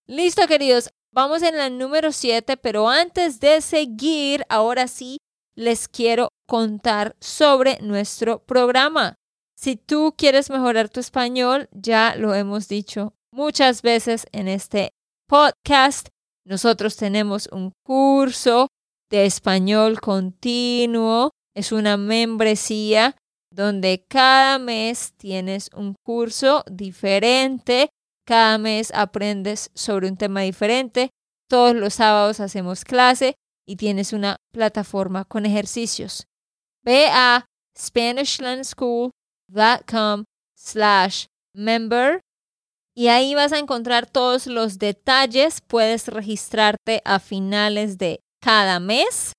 Listo, 0.07 0.45
queridos. 0.47 0.91
Vamos 1.13 1.41
en 1.41 1.57
la 1.57 1.69
número 1.69 2.11
7, 2.11 2.57
pero 2.57 2.89
antes 2.89 3.39
de 3.39 3.61
seguir, 3.61 4.45
ahora 4.49 4.87
sí, 4.87 5.17
les 5.55 5.88
quiero 5.88 6.29
contar 6.48 7.15
sobre 7.20 7.79
nuestro 7.81 8.43
programa. 8.43 9.15
Si 9.55 9.75
tú 9.75 10.15
quieres 10.17 10.50
mejorar 10.50 10.89
tu 10.89 11.00
español, 11.00 11.70
ya 11.72 12.15
lo 12.15 12.34
hemos 12.34 12.67
dicho 12.67 13.13
muchas 13.31 13.81
veces 13.81 14.25
en 14.31 14.48
este 14.48 14.91
podcast. 15.27 16.10
Nosotros 16.46 16.96
tenemos 16.96 17.48
un 17.51 17.72
curso 17.86 18.67
de 19.10 19.25
español 19.25 20.01
continuo. 20.01 21.31
Es 21.55 21.72
una 21.72 21.98
membresía 21.98 23.15
donde 23.53 24.05
cada 24.08 24.58
mes 24.58 25.13
tienes 25.17 25.70
un 25.75 25.96
curso 26.03 26.63
diferente, 26.72 27.89
cada 28.25 28.58
mes 28.58 28.91
aprendes 28.96 29.70
sobre 29.75 30.08
un 30.08 30.15
tema 30.15 30.41
diferente, 30.41 31.10
todos 31.50 31.75
los 31.75 31.96
sábados 31.96 32.39
hacemos 32.39 32.86
clase 32.86 33.36
y 33.71 33.77
tienes 33.77 34.11
una 34.11 34.35
plataforma 34.51 35.23
con 35.23 35.45
ejercicios. 35.45 36.27
Ve 36.83 37.07
a 37.09 37.45
SpanishLandSchool.com 37.77 40.25
slash 40.57 41.27
member 41.55 42.19
y 42.93 43.07
ahí 43.07 43.33
vas 43.33 43.53
a 43.53 43.59
encontrar 43.59 44.09
todos 44.09 44.47
los 44.47 44.77
detalles. 44.77 45.61
Puedes 45.61 46.09
registrarte 46.09 47.01
a 47.05 47.19
finales 47.19 47.97
de 47.97 48.19
cada 48.41 48.81
mes 48.81 49.31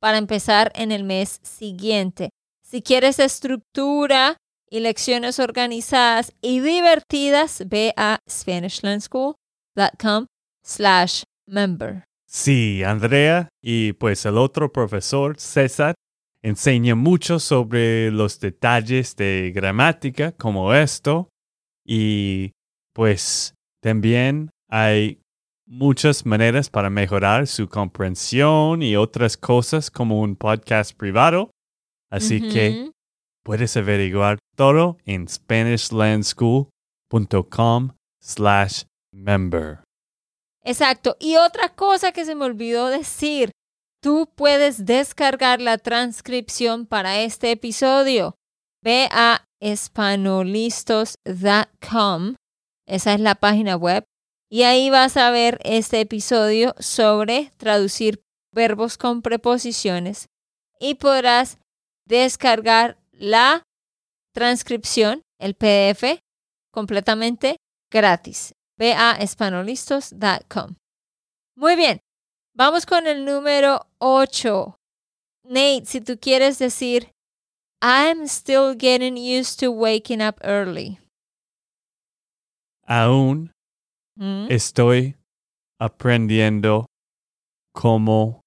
para 0.00 0.18
empezar 0.18 0.72
en 0.74 0.90
el 0.90 1.04
mes 1.04 1.38
siguiente. 1.44 2.30
Si 2.64 2.82
quieres 2.82 3.20
estructura 3.20 4.36
y 4.68 4.80
lecciones 4.80 5.38
organizadas 5.38 6.32
y 6.40 6.58
divertidas, 6.58 7.62
ve 7.68 7.94
a 7.96 8.18
SpanishLandSchool.com 8.28 10.26
slash 10.64 11.22
member. 11.46 12.02
Sí, 12.36 12.82
Andrea 12.84 13.48
y 13.62 13.94
pues 13.94 14.26
el 14.26 14.36
otro 14.36 14.70
profesor, 14.70 15.38
César, 15.38 15.94
enseña 16.42 16.94
mucho 16.94 17.38
sobre 17.38 18.10
los 18.10 18.40
detalles 18.40 19.16
de 19.16 19.52
gramática 19.54 20.32
como 20.32 20.74
esto 20.74 21.30
y 21.82 22.52
pues 22.92 23.54
también 23.82 24.50
hay 24.68 25.22
muchas 25.66 26.26
maneras 26.26 26.68
para 26.68 26.90
mejorar 26.90 27.46
su 27.46 27.68
comprensión 27.68 28.82
y 28.82 28.96
otras 28.96 29.38
cosas 29.38 29.90
como 29.90 30.20
un 30.20 30.36
podcast 30.36 30.94
privado 30.94 31.52
Así 32.10 32.40
que 32.40 32.90
puedes 33.44 33.76
averiguar 33.76 34.38
todo 34.56 34.96
en 35.04 35.28
SpanishLandSchool.com 35.28 37.90
slash 38.20 38.84
member. 39.12 39.85
Exacto. 40.66 41.16
Y 41.20 41.36
otra 41.36 41.74
cosa 41.74 42.12
que 42.12 42.24
se 42.24 42.34
me 42.34 42.44
olvidó 42.44 42.88
decir, 42.88 43.52
tú 44.02 44.28
puedes 44.34 44.84
descargar 44.84 45.60
la 45.60 45.78
transcripción 45.78 46.86
para 46.86 47.20
este 47.20 47.52
episodio. 47.52 48.34
Ve 48.82 49.08
a 49.12 49.44
espanolistos.com. 49.60 52.34
Esa 52.88 53.14
es 53.14 53.20
la 53.20 53.36
página 53.36 53.76
web. 53.76 54.04
Y 54.50 54.64
ahí 54.64 54.90
vas 54.90 55.16
a 55.16 55.30
ver 55.30 55.60
este 55.64 56.00
episodio 56.00 56.74
sobre 56.80 57.52
traducir 57.56 58.20
verbos 58.52 58.98
con 58.98 59.22
preposiciones 59.22 60.26
y 60.80 60.96
podrás 60.96 61.58
descargar 62.06 62.98
la 63.12 63.62
transcripción, 64.32 65.22
el 65.38 65.54
PDF, 65.54 66.18
completamente 66.72 67.54
gratis. 67.90 68.56
Ve 68.78 68.92
a. 68.92 69.18
Muy 71.56 71.76
bien, 71.76 72.00
vamos 72.54 72.84
con 72.84 73.06
el 73.06 73.24
número 73.24 73.86
8. 73.98 74.76
Nate, 75.44 75.86
si 75.86 76.00
tú 76.00 76.18
quieres 76.20 76.58
decir, 76.58 77.10
I'm 77.80 78.24
still 78.26 78.74
getting 78.74 79.16
used 79.16 79.58
to 79.60 79.70
waking 79.70 80.20
up 80.20 80.38
early. 80.42 80.98
Aún 82.86 83.52
¿Mm? 84.16 84.48
estoy 84.50 85.16
aprendiendo 85.80 86.86
cómo 87.72 88.42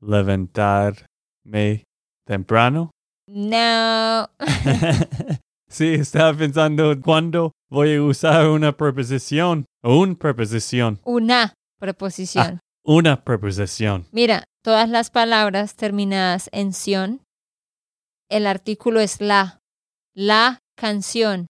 levantarme 0.00 1.84
temprano. 2.26 2.90
No. 3.26 4.28
sí, 5.72 5.94
estaba 5.94 6.32
pensando 6.36 7.00
cuándo 7.00 7.52
voy 7.70 7.96
a 7.96 8.02
usar 8.02 8.48
una 8.48 8.76
preposición 8.76 9.66
o 9.82 9.98
un 9.98 10.16
preposición. 10.16 11.00
Una 11.04 11.54
preposición. 11.78 12.60
Una 12.84 13.24
preposición. 13.24 14.06
Mira, 14.12 14.44
todas 14.62 14.88
las 14.88 15.10
palabras 15.10 15.74
terminadas 15.74 16.48
en 16.52 16.72
sion, 16.72 17.22
el 18.28 18.46
artículo 18.46 19.00
es 19.00 19.20
la. 19.20 19.58
La 20.14 20.58
canción, 20.76 21.46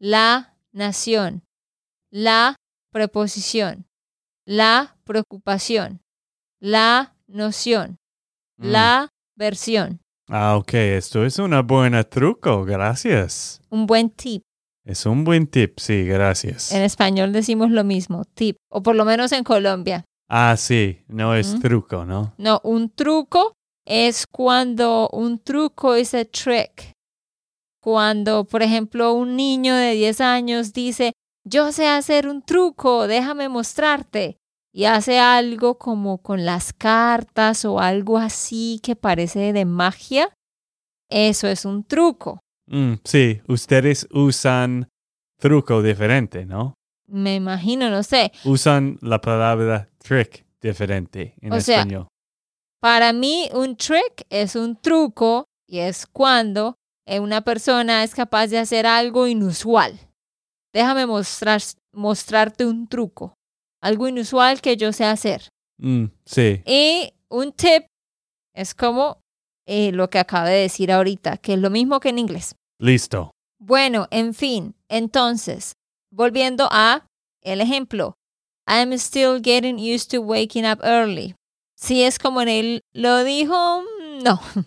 la 0.00 0.56
nación, 0.72 1.44
la 2.10 2.56
preposición, 2.90 3.86
la 4.44 4.96
preocupación, 5.04 6.00
la 6.60 7.14
noción, 7.28 7.98
Mm. 8.58 8.66
la 8.72 9.08
versión. 9.36 10.00
Ah, 10.28 10.56
ok, 10.56 10.74
esto 10.74 11.24
es 11.24 11.38
una 11.38 11.62
buena 11.62 12.04
truco, 12.04 12.64
gracias. 12.64 13.60
Un 13.70 13.86
buen 13.86 14.10
tip. 14.10 14.42
Es 14.84 15.06
un 15.06 15.24
buen 15.24 15.46
tip, 15.46 15.78
sí, 15.78 16.04
gracias. 16.04 16.72
En 16.72 16.82
español 16.82 17.32
decimos 17.32 17.70
lo 17.70 17.84
mismo, 17.84 18.24
tip, 18.34 18.56
o 18.70 18.82
por 18.82 18.96
lo 18.96 19.04
menos 19.04 19.30
en 19.32 19.44
Colombia. 19.44 20.04
Ah, 20.28 20.56
sí, 20.56 21.02
no 21.08 21.34
es 21.34 21.54
Mm. 21.54 21.60
truco, 21.60 22.04
¿no? 22.04 22.34
No, 22.38 22.60
un 22.64 22.90
truco 22.90 23.52
es 23.86 24.26
cuando 24.26 25.08
un 25.12 25.38
truco 25.38 25.94
es 25.94 26.14
a 26.14 26.24
trick. 26.24 26.92
Cuando, 27.82 28.44
por 28.44 28.62
ejemplo, 28.62 29.12
un 29.12 29.36
niño 29.36 29.74
de 29.74 29.92
10 29.94 30.20
años 30.20 30.72
dice, 30.72 31.12
yo 31.44 31.72
sé 31.72 31.88
hacer 31.88 32.28
un 32.28 32.42
truco, 32.42 33.06
déjame 33.08 33.48
mostrarte. 33.48 34.36
Y 34.72 34.84
hace 34.84 35.18
algo 35.18 35.78
como 35.78 36.18
con 36.18 36.44
las 36.44 36.72
cartas 36.72 37.64
o 37.64 37.78
algo 37.78 38.18
así 38.18 38.80
que 38.82 38.96
parece 38.96 39.52
de 39.52 39.64
magia. 39.64 40.34
Eso 41.10 41.46
es 41.46 41.66
un 41.66 41.84
truco. 41.84 42.40
Mm, 42.66 42.94
sí, 43.04 43.42
ustedes 43.48 44.08
usan 44.12 44.88
truco 45.38 45.82
diferente, 45.82 46.46
¿no? 46.46 46.74
Me 47.06 47.34
imagino, 47.34 47.90
no 47.90 48.02
sé. 48.02 48.32
Usan 48.44 48.98
la 49.02 49.20
palabra 49.20 49.90
trick 49.98 50.46
diferente 50.60 51.34
en 51.42 51.52
O 51.52 51.60
sea, 51.60 51.80
español. 51.80 52.08
Para 52.80 53.12
mí, 53.12 53.50
un 53.52 53.76
trick 53.76 54.24
es 54.30 54.56
un 54.56 54.80
truco 54.80 55.44
y 55.68 55.80
es 55.80 56.06
cuando 56.06 56.76
eh, 57.06 57.20
una 57.20 57.42
persona 57.42 58.04
es 58.04 58.14
capaz 58.14 58.46
de 58.46 58.58
hacer 58.58 58.86
algo 58.86 59.26
inusual. 59.26 59.98
Déjame 60.72 61.04
mostrar, 61.06 61.60
mostrarte 61.92 62.64
un 62.64 62.88
truco, 62.88 63.34
algo 63.82 64.08
inusual 64.08 64.60
que 64.60 64.76
yo 64.76 64.92
sé 64.92 65.04
hacer. 65.04 65.48
Mm, 65.78 66.06
sí, 66.24 66.62
Y 66.64 67.12
un 67.28 67.52
tip 67.52 67.84
es 68.54 68.74
como 68.74 69.18
eh, 69.66 69.92
lo 69.92 70.10
que 70.10 70.18
acabo 70.18 70.46
de 70.46 70.54
decir 70.54 70.92
ahorita, 70.92 71.36
que 71.38 71.54
es 71.54 71.58
lo 71.58 71.70
mismo 71.70 72.00
que 72.00 72.10
en 72.10 72.18
inglés. 72.18 72.54
listo. 72.80 73.30
Bueno, 73.60 74.08
en 74.10 74.34
fin, 74.34 74.74
entonces, 74.88 75.74
volviendo 76.10 76.68
a 76.70 77.06
el 77.42 77.60
ejemplo. 77.60 78.14
I'm 78.66 78.92
still 78.92 79.40
getting 79.42 79.78
used 79.78 80.10
to 80.10 80.20
waking 80.20 80.64
up 80.64 80.80
early. 80.82 81.34
Si 81.76 82.02
es 82.02 82.18
como 82.18 82.42
en 82.42 82.48
él 82.48 82.80
lo 82.92 83.24
dijo, 83.24 83.82
no. 84.22 84.40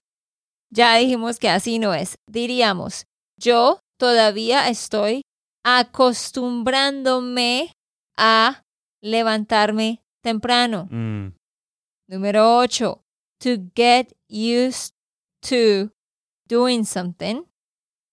Ya 0.72 0.98
dijimos 0.98 1.40
que 1.40 1.48
así 1.48 1.80
no 1.80 1.94
es. 1.94 2.16
Diríamos, 2.30 3.06
yo 3.40 3.80
todavía 3.98 4.68
estoy 4.68 5.22
acostumbrándome 5.64 7.72
a 8.18 8.62
levantarme 9.06 10.02
temprano. 10.22 10.88
Mm, 10.92 11.34
Número 12.10 12.58
8. 12.60 13.02
To 13.40 13.58
get 13.76 14.14
used 14.28 14.94
to 15.42 15.92
doing 16.48 16.84
something. 16.86 17.46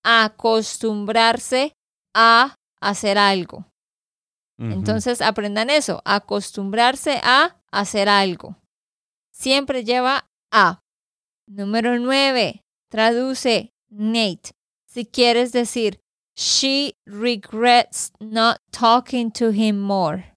Acostumbrarse 0.05 1.73
a 2.15 2.55
hacer 2.81 3.19
algo. 3.19 3.67
Entonces 4.59 5.21
aprendan 5.21 5.71
eso. 5.71 6.03
Acostumbrarse 6.05 7.21
a 7.25 7.57
hacer 7.73 8.09
algo. 8.09 8.57
Siempre 9.33 9.83
lleva 9.83 10.29
a. 10.53 10.81
Número 11.49 11.99
9. 11.99 12.63
Traduce 12.89 13.73
Nate. 13.91 14.53
Si 14.87 15.05
quieres 15.07 15.53
decir, 15.53 16.01
she 16.37 16.95
regrets 17.07 18.13
not 18.21 18.59
talking 18.71 19.31
to 19.33 19.51
him 19.51 19.81
more. 19.81 20.32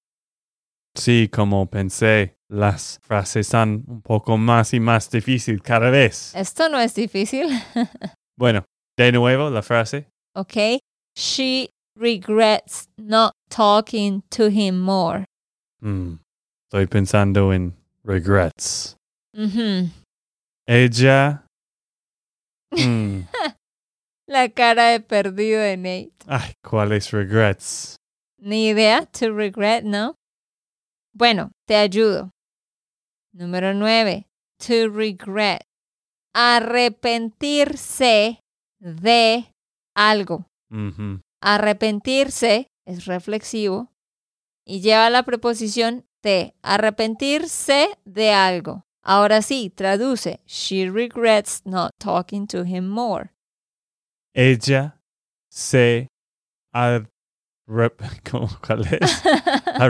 Sí, 0.96 1.30
como 1.32 1.66
pensé, 1.70 2.38
las 2.50 3.00
frases 3.04 3.48
son 3.48 3.84
un 3.88 4.02
poco 4.02 4.38
más 4.38 4.74
y 4.74 4.80
más 4.80 5.10
difíciles 5.12 5.62
cada 5.62 5.90
vez. 5.90 6.34
Esto 6.36 6.70
no 6.70 6.80
es 6.80 6.94
difícil. 6.96 7.48
Bueno, 8.38 8.66
de 8.98 9.14
nuevo 9.14 9.50
la 9.50 9.62
frase. 9.62 10.10
¿ok? 10.36 10.80
She 11.18 11.70
regrets 11.98 12.90
not 12.98 13.32
talking 13.50 14.24
to 14.30 14.48
him 14.50 14.82
more. 14.82 15.24
Mm, 15.82 16.16
estoy 16.68 16.88
pensando 16.88 17.54
en 17.54 17.74
regrets. 18.04 18.98
Ujú. 19.34 19.90
Ella. 20.68 21.46
mm, 22.72 23.22
La 24.28 24.50
cara 24.50 24.88
de 24.90 25.00
perdido 25.00 25.62
de 25.62 25.78
Nate. 25.78 26.12
ay, 26.28 26.52
¿cuáles 26.62 27.12
regrets? 27.12 27.96
Ni 28.42 28.68
idea. 28.68 29.06
To 29.20 29.32
regret, 29.34 29.86
¿no? 29.86 30.16
Bueno, 31.16 31.52
te 31.66 31.78
ayudo. 31.78 32.32
Número 33.34 33.74
nueve. 33.74 34.28
To 34.58 34.90
regret. 34.90 35.62
Arrepentirse. 36.34 38.40
de 38.80 39.52
algo. 39.96 40.48
Arrepentirse 41.42 42.68
es 42.86 43.06
reflexivo 43.06 43.94
y 44.66 44.82
lleva 44.82 45.10
la 45.10 45.24
preposición 45.24 46.06
de 46.22 46.54
arrepentirse 46.62 47.98
de 48.04 48.32
algo. 48.32 48.84
Ahora 49.02 49.42
sí, 49.42 49.70
traduce. 49.70 50.42
She 50.46 50.90
regrets 50.90 51.62
not 51.66 51.92
talking 51.98 52.46
to 52.48 52.66
him 52.66 52.90
more. 52.90 53.32
Ella 54.36 55.00
se 55.50 56.10
arrep- 57.68 58.22
¿cómo, 58.32 58.50
cuál 58.66 58.86
es? 58.88 59.24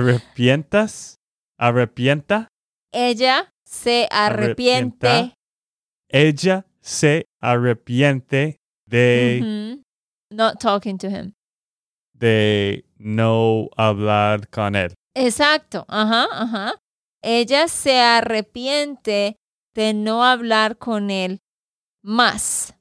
arrepientas, 0.06 1.16
arrepienta, 1.60 2.48
Ella 2.94 3.50
se 3.66 4.08
arrepiente. 4.12 5.08
Arrepienta. 5.08 5.34
ella 6.10 6.66
se 6.82 7.26
arrepiente 7.42 8.58
de. 8.88 9.82
Not 10.32 10.60
talking 10.60 10.98
to 11.00 11.08
him. 11.08 11.34
de 12.14 12.86
no 12.98 13.70
hablar 13.76 14.48
con 14.50 14.76
él. 14.76 14.94
Exacto, 15.16 15.86
ajá, 15.88 16.28
ajá. 16.32 16.74
Ella 17.24 17.68
se 17.68 18.00
arrepiente 18.00 19.36
de 19.74 19.94
no 19.94 20.24
hablar 20.24 20.78
con 20.78 21.10
él 21.10 21.40
más. 22.04 22.74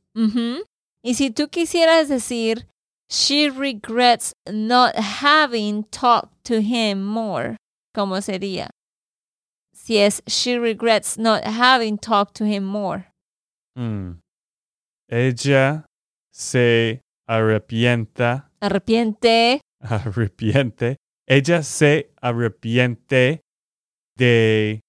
Y 1.03 1.15
si 1.15 1.31
tú 1.31 1.49
quisieras 1.49 2.09
decir, 2.09 2.69
she 3.09 3.49
regrets 3.51 4.33
not 4.49 4.97
having 4.97 5.85
talked 5.91 6.45
to 6.45 6.61
him 6.61 7.05
more, 7.05 7.57
¿cómo 7.95 8.21
sería? 8.23 8.69
Si 9.75 9.99
es, 9.99 10.23
she 10.27 10.57
regrets 10.57 11.19
not 11.19 11.45
having 11.45 11.99
talked 11.99 12.35
to 12.37 12.45
him 12.45 12.65
more. 12.65 13.07
Mm. 13.79 14.19
Ella 15.11 15.85
se 16.33 17.01
arrepienta, 17.29 18.49
Arrepiente. 18.63 19.61
arrepiente. 19.83 20.97
Ella 21.29 21.63
se 21.63 22.11
arrepiente 22.23 23.41
de 24.17 24.81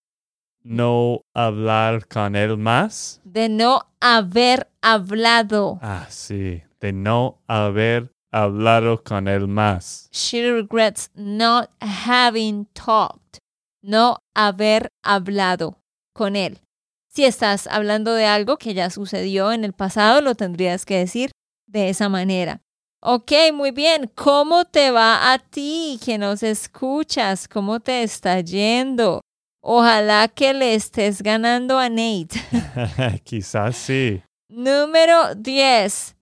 no 0.63 1.21
hablar 1.35 2.07
con 2.07 2.35
él 2.35 2.57
más. 2.57 3.21
de 3.25 3.49
no 3.49 3.81
haber 4.01 4.67
hablado. 4.81 5.79
Ah, 5.81 6.07
sí, 6.09 6.63
de 6.79 6.93
no 6.93 7.41
haber 7.47 8.11
hablado 8.31 9.03
con 9.03 9.27
él 9.27 9.47
más. 9.47 10.09
She 10.11 10.51
regrets 10.51 11.09
not 11.15 11.69
having 11.79 12.65
talked. 12.73 13.39
No 13.81 14.17
haber 14.35 14.89
hablado 15.03 15.77
con 16.13 16.35
él. 16.35 16.59
Si 17.07 17.23
estás 17.23 17.67
hablando 17.67 18.13
de 18.13 18.25
algo 18.25 18.57
que 18.57 18.73
ya 18.73 18.89
sucedió 18.89 19.51
en 19.53 19.63
el 19.63 19.73
pasado, 19.73 20.21
lo 20.21 20.35
tendrías 20.35 20.85
que 20.85 20.97
decir 20.97 21.31
de 21.67 21.89
esa 21.89 22.09
manera. 22.09 22.61
Ok, 23.01 23.31
muy 23.53 23.71
bien. 23.71 24.11
¿Cómo 24.15 24.65
te 24.65 24.91
va 24.91 25.31
a 25.31 25.39
ti 25.39 25.99
que 26.03 26.17
nos 26.17 26.41
escuchas? 26.43 27.47
¿Cómo 27.47 27.79
te 27.79 28.03
está 28.03 28.41
yendo? 28.41 29.21
Ojalá 29.61 30.27
que 30.27 30.53
le 30.53 30.75
estés 30.75 31.21
ganando 31.21 31.77
a 31.79 31.87
Nate. 31.87 32.41
Quizás 33.23 33.75
sí. 33.75 34.21
Número 34.49 35.35
10. 35.35 36.14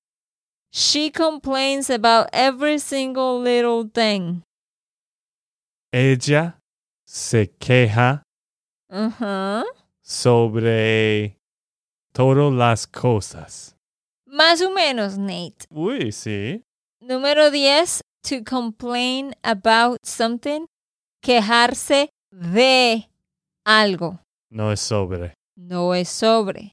She 0.76 1.12
complains 1.12 1.90
about 1.92 2.30
every 2.34 2.80
single 2.80 3.40
little 3.40 3.84
thing. 3.88 4.42
Ella 5.94 6.58
se 7.06 7.46
queja 7.60 8.24
Ajá. 8.90 9.64
sobre 10.02 11.38
todas 12.12 12.52
las 12.52 12.88
cosas. 12.88 13.76
Más 14.26 14.62
o 14.62 14.72
menos, 14.72 15.16
Nate. 15.16 15.68
Uy, 15.70 16.12
sí. 16.12 16.64
Número 17.00 17.52
10. 17.52 18.02
To 18.30 18.44
complain 18.44 19.36
about 19.44 20.00
something. 20.04 20.66
Quejarse 21.22 22.10
de 22.32 23.08
algo. 23.64 24.20
No 24.50 24.72
es 24.72 24.80
sobre. 24.80 25.36
No 25.56 25.94
es 25.94 26.10
sobre. 26.10 26.72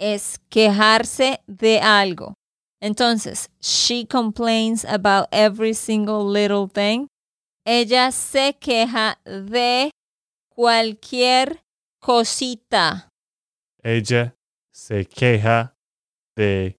Es 0.00 0.38
quejarse 0.48 1.38
de 1.46 1.78
algo. 1.80 2.34
Entonces, 2.82 3.50
she 3.60 4.06
complains 4.06 4.84
about 4.84 5.26
every 5.32 5.74
single 5.74 6.24
little 6.24 6.66
thing. 6.66 7.06
Ella 7.66 8.10
se 8.10 8.54
queja 8.54 9.18
de 9.24 9.90
cualquier 10.54 11.62
cosita. 12.00 13.08
Ella 13.82 14.34
se 14.72 15.04
queja 15.04 15.74
de 16.36 16.76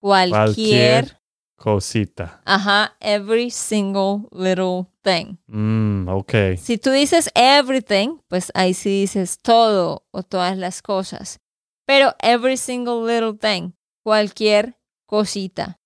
Cualquier. 0.00 0.36
cualquier 0.44 1.20
cosita. 1.56 2.40
Ajá, 2.44 2.96
every 3.00 3.50
single 3.50 4.28
little 4.32 4.86
thing. 5.02 5.36
Mm, 5.48 6.08
ok. 6.08 6.56
Si 6.56 6.78
tú 6.78 6.90
dices 6.92 7.30
everything, 7.34 8.18
pues 8.28 8.50
ahí 8.54 8.74
sí 8.74 9.00
dices 9.02 9.38
todo 9.42 10.04
o 10.12 10.22
todas 10.22 10.56
las 10.56 10.80
cosas. 10.82 11.38
Pero 11.86 12.14
every 12.20 12.56
single 12.56 13.02
little 13.04 13.34
thing, 13.36 13.72
cualquier 14.04 14.76
cosita. 15.10 15.76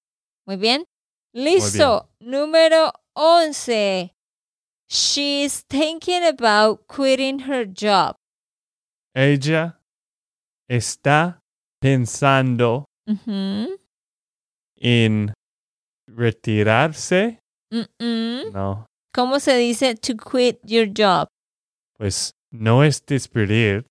Muy 0.47 0.57
bien. 0.57 0.85
Listo. 1.33 2.11
Número 2.21 2.93
11. 3.17 4.13
She's 4.89 5.65
thinking 5.67 6.23
about 6.23 6.87
quitting 6.87 7.41
her 7.49 7.65
job. 7.67 8.17
Ella 9.15 9.81
está 10.69 11.41
pensando 11.81 12.85
en 14.77 15.33
retirarse. 16.07 17.39
No, 18.53 18.87
¿Cómo 19.13 19.41
se 19.41 19.57
dice 19.57 19.95
to 19.97 20.15
quit 20.17 20.59
your 20.65 20.87
job? 20.87 21.29
pues 21.97 22.33
no 22.53 22.83
es 22.85 23.01
despedir. 23.07 23.87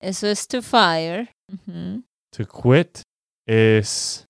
Eso 0.00 0.26
es 0.26 0.46
to 0.48 0.62
fire. 0.62 1.28
To 2.32 2.44
quit 2.46 3.02
es 3.46 4.24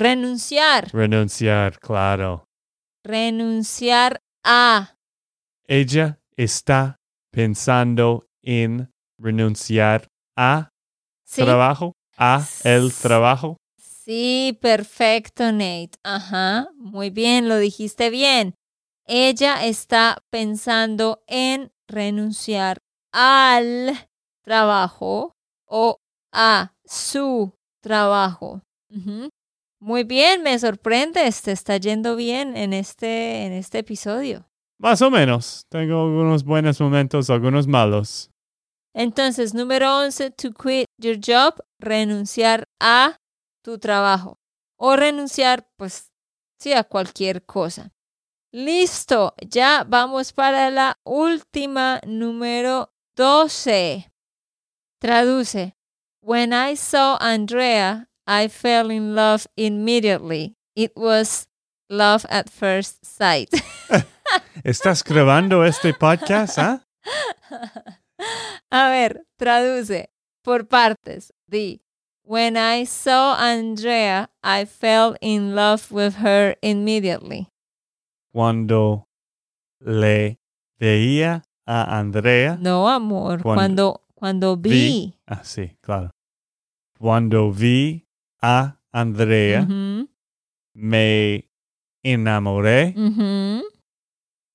Renunciar. 0.00 0.88
renunciar, 0.94 1.78
claro. 1.78 2.46
Renunciar 3.04 4.22
a. 4.42 4.96
Ella 5.66 6.18
está 6.38 6.96
pensando 7.30 8.26
en 8.42 8.90
renunciar 9.18 10.08
a 10.38 10.70
Sí. 11.26 11.42
trabajo, 11.44 11.92
a 12.16 12.46
el 12.64 12.94
trabajo. 12.94 13.58
Sí, 13.78 14.58
perfecto, 14.62 15.52
Nate. 15.52 15.98
Ajá, 16.02 16.70
muy 16.76 17.10
bien, 17.10 17.50
lo 17.50 17.58
dijiste 17.58 18.08
bien. 18.08 18.54
Ella 19.06 19.66
está 19.66 20.16
pensando 20.30 21.22
en 21.26 21.72
renunciar 21.88 22.78
al 23.12 24.08
trabajo 24.42 25.34
o 25.66 25.98
a 26.32 26.72
su 26.86 27.52
trabajo. 27.82 28.62
Muy 29.82 30.04
bien, 30.04 30.42
me 30.42 30.58
sorprendes, 30.58 31.40
te 31.40 31.52
está 31.52 31.78
yendo 31.78 32.14
bien 32.14 32.54
en 32.54 32.74
este, 32.74 33.46
en 33.46 33.52
este 33.52 33.78
episodio. 33.78 34.46
Más 34.78 35.00
o 35.00 35.10
menos. 35.10 35.64
Tengo 35.70 36.02
algunos 36.02 36.44
buenos 36.44 36.78
momentos, 36.80 37.30
algunos 37.30 37.66
malos. 37.66 38.30
Entonces, 38.94 39.54
número 39.54 39.98
11, 39.98 40.32
to 40.32 40.52
quit 40.52 40.86
your 40.98 41.16
job, 41.16 41.54
renunciar 41.78 42.64
a 42.78 43.16
tu 43.62 43.78
trabajo. 43.78 44.38
O 44.78 44.96
renunciar, 44.96 45.66
pues, 45.76 46.10
sí, 46.58 46.74
a 46.74 46.84
cualquier 46.84 47.44
cosa. 47.46 47.90
Listo, 48.52 49.34
ya 49.46 49.84
vamos 49.88 50.34
para 50.34 50.70
la 50.70 50.98
última, 51.04 52.00
número 52.06 52.92
12. 53.16 54.10
Traduce. 55.00 55.74
When 56.22 56.52
I 56.52 56.76
saw 56.76 57.16
Andrea, 57.18 58.09
I 58.30 58.46
fell 58.46 58.90
in 58.90 59.16
love 59.16 59.48
immediately. 59.56 60.54
It 60.76 60.92
was 60.94 61.48
love 61.90 62.24
at 62.30 62.48
first 62.48 63.04
sight. 63.04 63.50
¿Estás 64.64 65.02
grabando 65.02 65.64
este 65.66 65.92
podcast? 65.94 66.56
ah? 66.60 66.78
A 68.70 68.88
ver, 68.90 69.26
traduce 69.36 70.10
por 70.44 70.68
partes. 70.68 71.32
Di, 71.50 71.80
when 72.22 72.56
I 72.56 72.84
saw 72.84 73.34
Andrea, 73.36 74.28
I 74.44 74.64
fell 74.64 75.16
in 75.20 75.56
love 75.56 75.90
with 75.90 76.22
her 76.22 76.54
immediately. 76.62 77.48
Cuando 78.32 79.08
le 79.80 80.38
veía 80.80 81.42
a 81.66 81.98
Andrea. 81.98 82.56
No, 82.60 82.86
amor, 82.86 83.42
Cuando 83.42 84.02
cuando, 84.14 84.54
cuando 84.54 84.56
vi. 84.56 84.70
vi. 84.70 85.14
Ah, 85.26 85.42
sí, 85.42 85.76
claro. 85.82 86.12
Cuando 86.96 87.50
vi 87.50 88.06
a 88.42 88.78
Andrea, 88.92 89.66
me 90.74 91.48
enamoré 92.02 92.94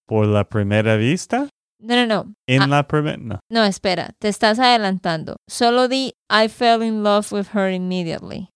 por 0.08 0.26
la 0.28 0.44
primera 0.48 0.96
vista. 0.98 1.50
No, 1.80 1.96
no, 1.96 2.06
no. 2.08 2.36
En 2.48 2.64
Ah. 2.64 2.68
la 2.68 2.88
primera. 2.88 3.18
No. 3.18 3.40
No, 3.50 3.64
espera, 3.64 4.14
te 4.20 4.28
estás 4.30 4.60
adelantando. 4.60 5.36
Solo 5.48 5.88
di, 5.88 6.14
I 6.30 6.48
fell 6.48 6.82
in 6.82 7.04
love 7.04 7.32
with 7.32 7.48
her 7.54 7.70
immediately. 7.70 8.50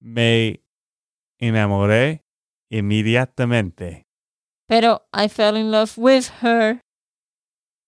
Me 0.00 0.60
enamoré 1.40 2.24
inmediatamente. 2.70 4.04
Pero 4.66 5.06
I 5.14 5.28
fell 5.28 5.56
in 5.56 5.70
love 5.70 5.96
with 5.96 6.30
her. 6.42 6.80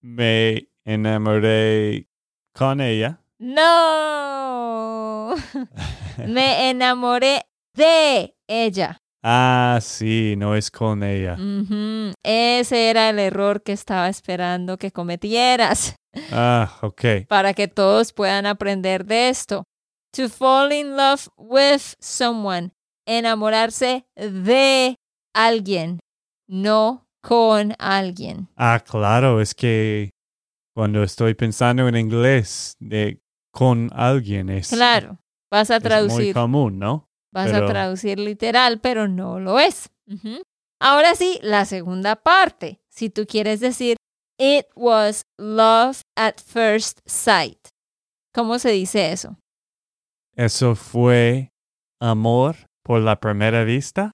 Me 0.02 0.68
enamoré 0.86 2.08
con 2.54 2.80
ella. 2.80 3.20
No. 3.38 5.34
Me 6.28 6.70
enamoré 6.70 7.42
de 7.74 8.34
ella. 8.48 8.98
Ah, 9.22 9.78
sí, 9.82 10.34
no 10.38 10.54
es 10.56 10.70
con 10.70 11.02
ella. 11.02 11.36
Ese 12.24 12.88
era 12.90 13.10
el 13.10 13.18
error 13.18 13.62
que 13.62 13.72
estaba 13.72 14.08
esperando 14.08 14.78
que 14.78 14.90
cometieras 14.92 15.94
Ah, 16.32 16.78
ok. 16.82 17.26
para 17.28 17.52
que 17.54 17.68
todos 17.68 18.12
puedan 18.12 18.46
aprender 18.46 19.04
de 19.04 19.28
esto. 19.28 19.64
To 20.16 20.28
fall 20.28 20.72
in 20.72 20.96
love 20.96 21.28
with 21.36 21.82
someone. 22.00 22.70
Enamorarse 23.06 24.04
de 24.16 24.96
alguien, 25.34 26.00
no 26.48 27.04
con 27.22 27.74
alguien. 27.78 28.48
Ah, 28.56 28.82
claro, 28.84 29.40
es 29.40 29.54
que 29.54 30.10
cuando 30.74 31.02
estoy 31.02 31.34
pensando 31.34 31.86
en 31.88 31.96
inglés 31.96 32.74
de 32.80 33.20
con 33.52 33.90
alguien 33.92 34.48
es, 34.48 34.70
Claro, 34.70 35.18
vas 35.50 35.70
a 35.70 35.76
es 35.76 35.82
muy 35.82 35.88
traducir. 35.88 36.34
común, 36.34 36.78
¿no? 36.78 37.08
Vas 37.32 37.50
Pero- 37.50 37.66
a 37.66 37.68
traducir 37.68 38.18
literal, 38.18 38.80
pero 38.80 39.08
no 39.08 39.38
lo 39.40 39.58
es. 39.58 39.90
Ahora 40.80 41.14
sí, 41.14 41.38
la 41.42 41.64
segunda 41.64 42.16
parte. 42.16 42.80
Si 42.88 43.10
tú 43.10 43.26
quieres 43.26 43.60
decir, 43.60 43.96
it 44.38 44.66
was 44.74 45.22
love 45.38 46.00
at 46.16 46.40
first 46.40 47.00
sight. 47.06 47.58
¿Cómo 48.34 48.58
se 48.58 48.70
dice 48.70 49.12
eso? 49.12 49.36
Eso 50.36 50.74
fue 50.74 51.50
amor 52.00 52.56
por 52.82 53.00
la 53.00 53.20
primera 53.20 53.64
vista. 53.64 54.12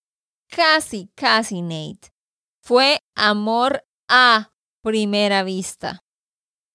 Casi, 0.50 1.10
casi, 1.14 1.62
Nate. 1.62 2.08
Fue 2.62 2.98
amor 3.16 3.84
a 4.08 4.50
primera 4.82 5.42
vista. 5.42 6.00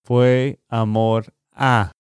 Fue 0.05 0.59
amor 0.69 1.33
a 1.53 1.91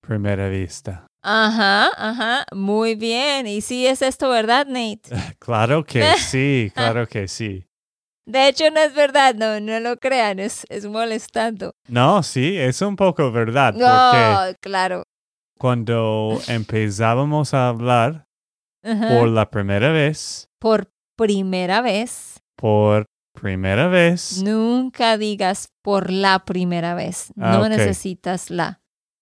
primera 0.00 0.48
vista. 0.48 1.06
Ajá, 1.26 1.88
ajá, 1.96 2.44
muy 2.54 2.96
bien. 2.96 3.46
Y 3.46 3.62
sí 3.62 3.86
es 3.86 4.02
esto, 4.02 4.28
¿verdad, 4.28 4.66
Nate? 4.66 5.08
Claro 5.38 5.82
que 5.84 6.12
sí, 6.18 6.70
claro 6.74 7.06
que 7.08 7.28
sí. 7.28 7.66
De 8.26 8.48
hecho, 8.48 8.70
no 8.70 8.80
es 8.80 8.94
verdad, 8.94 9.34
no, 9.34 9.58
no 9.60 9.80
lo 9.80 9.96
crean, 9.98 10.38
es, 10.38 10.66
es 10.68 10.84
molestando. 10.86 11.72
No, 11.88 12.22
sí, 12.22 12.56
es 12.58 12.80
un 12.82 12.96
poco 12.96 13.32
verdad, 13.32 13.74
No, 13.74 14.54
claro. 14.60 15.04
cuando 15.58 16.38
empezábamos 16.48 17.52
a 17.54 17.68
hablar 17.68 18.26
por 18.82 19.28
la 19.28 19.50
primera 19.50 19.92
vez, 19.92 20.48
por 20.58 20.90
primera 21.16 21.80
vez. 21.80 22.40
por 22.56 23.06
primera 23.34 23.88
vez, 23.88 24.42
Nunca 24.42 25.16
digas 25.18 25.68
por 25.82 26.10
la 26.10 26.44
primera 26.44 26.94
vez. 26.94 27.32
Ah, 27.38 27.58
no 27.58 27.68
necesitas 27.68 28.50
la. 28.50 28.80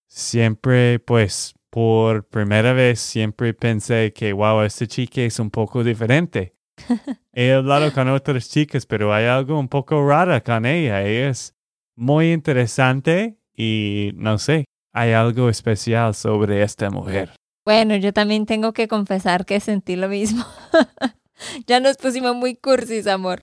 siempre, 0.08 0.98
pues, 1.00 1.54
por 1.72 2.28
primera 2.28 2.74
vez, 2.74 3.00
siempre 3.00 3.54
pensé 3.54 4.12
que, 4.12 4.34
wow, 4.34 4.60
esta 4.60 4.86
chica 4.86 5.22
es 5.22 5.38
un 5.38 5.50
poco 5.50 5.82
diferente. 5.82 6.54
He 7.32 7.50
hablado 7.50 7.90
con 7.94 8.10
otras 8.10 8.50
chicas, 8.50 8.84
pero 8.84 9.14
hay 9.14 9.24
algo 9.24 9.58
un 9.58 9.68
poco 9.68 10.06
raro 10.06 10.38
con 10.44 10.66
ella. 10.66 11.00
Ella 11.02 11.30
es 11.30 11.54
muy 11.96 12.30
interesante 12.30 13.38
y, 13.56 14.10
no 14.16 14.36
sé, 14.36 14.66
hay 14.92 15.12
algo 15.12 15.48
especial 15.48 16.14
sobre 16.14 16.62
esta 16.62 16.90
mujer. 16.90 17.32
Bueno, 17.64 17.96
yo 17.96 18.12
también 18.12 18.44
tengo 18.44 18.74
que 18.74 18.86
confesar 18.86 19.46
que 19.46 19.58
sentí 19.58 19.96
lo 19.96 20.10
mismo. 20.10 20.44
ya 21.66 21.80
nos 21.80 21.96
pusimos 21.96 22.36
muy 22.36 22.54
cursis, 22.54 23.06
amor. 23.06 23.40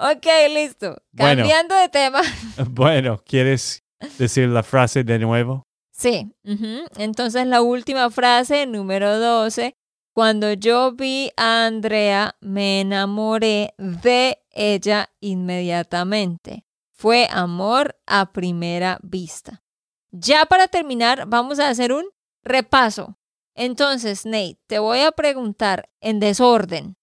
Ok, 0.00 0.26
listo. 0.52 1.00
Bueno. 1.12 1.42
Cambiando 1.42 1.76
de 1.76 1.88
tema. 1.90 2.22
Bueno, 2.70 3.22
¿quieres 3.24 3.84
decir 4.18 4.48
la 4.48 4.64
frase 4.64 5.04
de 5.04 5.20
nuevo? 5.20 5.67
Sí. 5.98 6.32
ujú. 6.44 6.86
Entonces 6.96 7.46
la 7.46 7.60
última 7.60 8.08
frase, 8.10 8.66
número 8.66 9.18
12. 9.18 9.74
Cuando 10.14 10.52
yo 10.52 10.92
vi 10.92 11.30
a 11.36 11.66
Andrea, 11.66 12.36
me 12.40 12.80
enamoré 12.80 13.74
de 13.78 14.38
ella 14.50 15.10
inmediatamente. 15.20 16.64
Fue 16.92 17.28
amor 17.30 17.96
a 18.06 18.32
primera 18.32 18.98
vista. 19.02 19.62
Ya 20.10 20.46
para 20.46 20.66
terminar, 20.68 21.26
vamos 21.28 21.58
a 21.60 21.68
hacer 21.68 21.92
un 21.92 22.04
repaso. 22.42 23.16
Entonces, 23.54 24.24
Nate, 24.24 24.58
te 24.66 24.78
voy 24.78 25.00
a 25.00 25.12
preguntar 25.12 25.88
en 26.00 26.20
desorden 26.20 26.96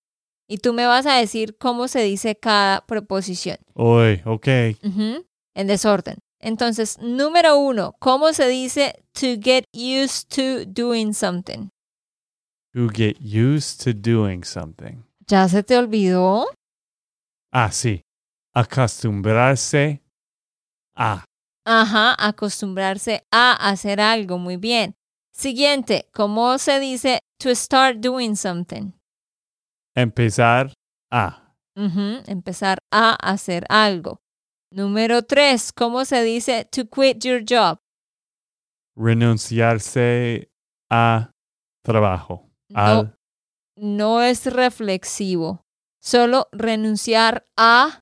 y 0.48 0.58
tú 0.58 0.74
me 0.74 0.86
vas 0.86 1.06
a 1.06 1.16
decir 1.16 1.58
cómo 1.58 1.88
se 1.88 2.02
dice 2.02 2.36
cada 2.36 2.86
preposición. 2.86 3.58
Uy, 3.74 4.22
ok. 4.26 4.48
En 5.54 5.68
desorden. 5.68 6.18
Entonces, 6.46 7.00
número 7.00 7.58
uno, 7.58 7.96
¿cómo 7.98 8.32
se 8.32 8.48
dice 8.48 9.04
to 9.14 9.36
get 9.42 9.66
used 9.74 10.30
to 10.30 10.64
doing 10.68 11.12
something? 11.12 11.70
To 12.76 12.88
get 12.88 13.18
used 13.20 13.84
to 13.84 13.94
doing 13.94 14.44
something. 14.44 15.04
¿Ya 15.28 15.50
se 15.50 15.64
te 15.64 15.76
olvidó? 15.76 16.46
Ah, 17.52 17.72
sí. 17.72 18.04
Acostumbrarse 18.54 20.04
a. 20.96 21.26
Ajá, 21.66 22.16
acostumbrarse 22.20 23.24
a 23.32 23.54
hacer 23.72 24.00
algo. 24.00 24.38
Muy 24.38 24.58
bien. 24.58 24.94
Siguiente, 25.34 26.08
¿cómo 26.14 26.60
se 26.60 26.80
dice 26.80 27.22
to 27.40 27.56
start 27.56 27.98
doing 28.02 28.36
something? 28.36 28.92
Empezar 29.96 30.72
a. 31.12 31.56
Empezar 31.76 32.78
a 32.92 33.16
hacer 33.16 33.66
algo. 33.68 34.20
Número 34.76 35.24
tres, 35.24 35.72
¿cómo 35.72 36.04
se 36.04 36.22
dice 36.22 36.66
to 36.66 36.90
quit 36.90 37.24
your 37.24 37.46
job? 37.48 37.80
Renunciarse 38.98 40.50
a 40.92 41.32
trabajo. 41.82 42.50
No, 42.68 42.82
Al. 42.82 43.18
no 43.78 44.22
es 44.22 44.46
reflexivo. 44.46 45.62
Solo 46.02 46.50
renunciar 46.52 47.46
a 47.56 48.02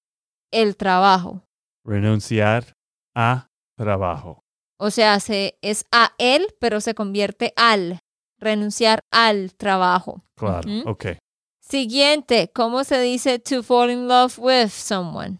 el 0.51 0.75
trabajo. 0.75 1.43
Renunciar 1.85 2.73
a 3.15 3.45
trabajo. 3.77 4.41
O 4.79 4.89
sea, 4.89 5.19
se, 5.19 5.59
es 5.61 5.85
a 5.91 6.15
él, 6.17 6.47
pero 6.59 6.81
se 6.81 6.95
convierte 6.95 7.53
al. 7.55 7.99
Renunciar 8.39 9.01
al 9.11 9.53
trabajo. 9.53 10.23
Claro. 10.35 10.67
Ujú. 10.67 10.89
Ok. 10.89 11.05
Siguiente, 11.61 12.49
¿cómo 12.51 12.83
se 12.83 12.99
dice 12.99 13.37
to 13.37 13.61
fall 13.61 13.91
in 13.91 14.07
love 14.07 14.39
with 14.39 14.69
someone? 14.69 15.39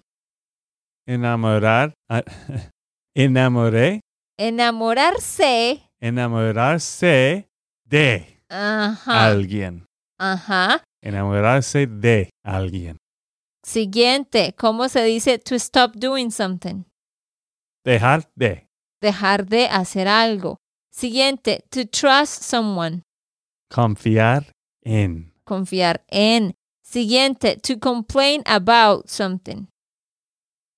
Enamorar. 1.07 1.93
a- 2.09 2.23
enamoré. 3.15 4.01
Enamorarse. 4.37 5.89
Enamorarse 6.01 7.47
de 7.85 8.39
Ajá. 8.49 9.25
alguien. 9.27 9.85
Ajá. 10.19 10.83
Enamorarse 11.03 11.87
de 11.87 12.29
alguien. 12.45 12.97
Siguiente, 13.65 14.53
¿cómo 14.57 14.89
se 14.89 15.03
dice 15.03 15.37
to 15.39 15.55
stop 15.55 15.95
doing 15.95 16.31
something? 16.31 16.83
Dejar 17.85 18.29
de. 18.35 18.67
Dejar 19.01 19.45
de 19.45 19.67
hacer 19.67 20.07
algo. 20.07 20.57
Siguiente, 20.91 21.63
to 21.69 21.85
trust 21.85 22.41
someone. 22.43 23.03
Confiar 23.69 24.51
en. 24.83 25.33
Confiar 25.45 26.03
en. 26.09 26.53
Siguiente, 26.85 27.57
to 27.57 27.79
complain 27.79 28.43
about 28.45 29.07
something. 29.09 29.67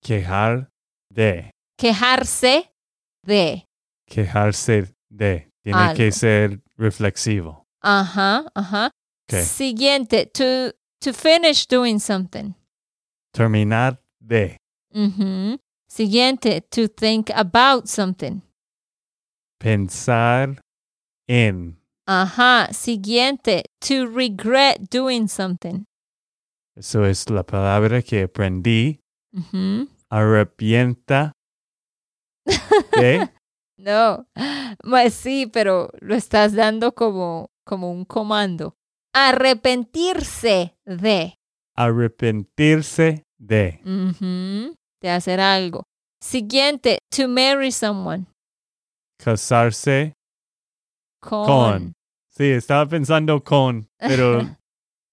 Quejar 0.05 0.69
de. 1.09 1.49
Quejarse 1.79 2.69
de. 3.25 3.65
Quejarse 4.07 4.93
de. 5.09 5.49
Tiene 5.63 5.95
que 5.95 6.11
ser 6.11 6.61
reflexivo. 6.77 7.65
Ajá, 7.81 8.45
ajá. 8.53 8.91
Siguiente, 9.27 10.27
to, 10.27 10.75
to 10.99 11.11
finish 11.11 11.65
doing 11.65 11.99
something. 11.99 12.53
Terminar 13.33 13.99
de. 14.19 14.57
Siguiente, 15.89 16.61
to 16.69 16.87
think 16.87 17.31
about 17.31 17.87
something. 17.87 18.43
Pensar 19.59 20.61
en. 21.27 21.79
Ajá. 22.07 22.71
Siguiente, 22.71 23.63
to 23.81 24.05
regret 24.05 24.87
doing 24.91 25.27
something. 25.27 25.85
Eso 26.75 27.03
es 27.05 27.27
la 27.31 27.41
palabra 27.41 28.03
que 28.03 28.21
aprendí. 28.21 28.99
Ujú. 29.33 29.89
Arrepienta. 30.15 31.33
No, 33.77 34.25
pues 34.79 35.13
sí, 35.13 35.47
pero 35.47 35.89
lo 35.99 36.15
estás 36.15 36.53
dando 36.53 36.93
como, 36.93 37.49
como 37.65 37.91
un 37.91 38.05
comando. 38.05 38.77
Arrepentirse 39.13 40.77
de, 40.85 41.35
Arrepentirse 41.75 43.23
de. 43.37 43.81
de 45.01 45.09
hacer 45.09 45.41
algo. 45.41 45.83
Siguiente, 46.21 46.99
to 47.13 47.27
marry 47.27 47.69
someone. 47.69 48.27
Casarse 49.21 50.13
Con. 51.19 51.45
Con. 51.45 51.93
Sí, 52.29 52.45
estaba 52.45 52.85
pensando 52.85 53.43
con, 53.43 53.89
pero 53.97 54.39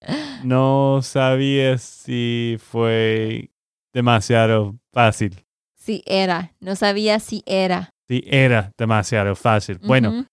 no 0.45 1.01
sabía 1.01 1.77
si 1.77 2.55
fue 2.61 3.51
demasiado 3.93 4.79
fácil. 4.93 5.43
Sí, 5.75 6.01
era. 6.05 6.53
No 6.61 6.75
sabía 6.75 7.19
si 7.19 7.43
era. 7.45 7.89
Sí, 8.07 8.23
era 8.25 8.71
demasiado 8.77 9.35
fácil. 9.35 9.79
Bueno, 9.79 10.25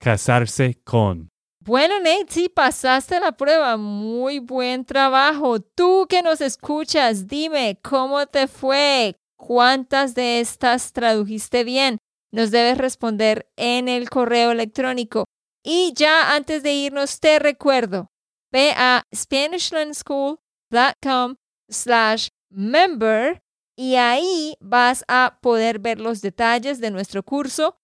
casarse 0.00 0.80
con. 0.84 1.28
Bueno, 1.60 1.98
Nate, 1.98 2.26
sí, 2.28 2.48
pasaste 2.48 3.20
la 3.20 3.32
prueba. 3.32 3.76
Muy 3.76 4.38
buen 4.38 4.84
trabajo. 4.84 5.60
Tú 5.60 6.06
que 6.08 6.22
nos 6.22 6.40
escuchas, 6.40 7.26
dime 7.26 7.78
cómo 7.82 8.26
te 8.26 8.46
fue. 8.46 9.16
¿Cuántas 9.36 10.14
de 10.14 10.40
estas 10.40 10.92
tradujiste 10.92 11.64
bien? 11.64 11.98
Nos 12.32 12.50
debes 12.50 12.78
responder 12.78 13.46
en 13.56 13.88
el 13.88 14.08
correo 14.10 14.52
electrónico. 14.52 15.24
Y 15.62 15.92
ya 15.94 16.34
antes 16.34 16.62
de 16.62 16.74
irnos, 16.74 17.20
te 17.20 17.38
recuerdo, 17.38 18.08
ve 18.52 18.72
a 18.76 19.02
SpanishLandSchool.com 19.14 21.36
slash 21.68 22.28
member 22.50 23.40
y 23.76 23.96
ahí 23.96 24.56
vas 24.60 25.04
a 25.08 25.38
poder 25.40 25.78
ver 25.78 26.00
los 26.00 26.20
detalles 26.20 26.80
de 26.80 26.90
nuestro 26.90 27.22
curso. 27.22 27.76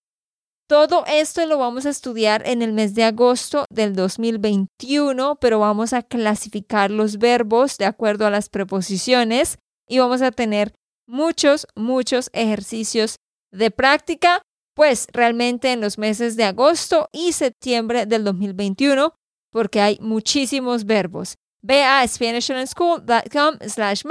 Todo 0.68 1.04
esto 1.06 1.44
lo 1.46 1.58
vamos 1.58 1.84
a 1.84 1.90
estudiar 1.90 2.46
en 2.46 2.62
el 2.62 2.72
mes 2.72 2.94
de 2.94 3.02
agosto 3.02 3.64
del 3.70 3.96
2021, 3.96 5.36
pero 5.40 5.58
vamos 5.58 5.92
a 5.92 6.02
clasificar 6.02 6.92
los 6.92 7.18
verbos 7.18 7.76
de 7.76 7.86
acuerdo 7.86 8.24
a 8.24 8.30
las 8.30 8.48
preposiciones 8.48 9.58
y 9.88 9.98
vamos 9.98 10.22
a 10.22 10.30
tener 10.30 10.72
muchos, 11.08 11.66
muchos 11.74 12.30
ejercicios 12.32 13.16
de 13.50 13.72
práctica, 13.72 14.42
pues 14.76 15.08
realmente 15.12 15.72
en 15.72 15.80
los 15.80 15.98
meses 15.98 16.36
de 16.36 16.44
agosto 16.44 17.08
y 17.10 17.32
septiembre 17.32 18.06
del 18.06 18.22
2021, 18.22 19.12
porque 19.50 19.80
hay 19.80 19.98
muchísimos 20.00 20.84
verbos. 20.84 21.34
Ve 21.62 21.82
a 21.82 22.06
SpanishLandSchool.com 22.06 23.58
slash 23.66 24.02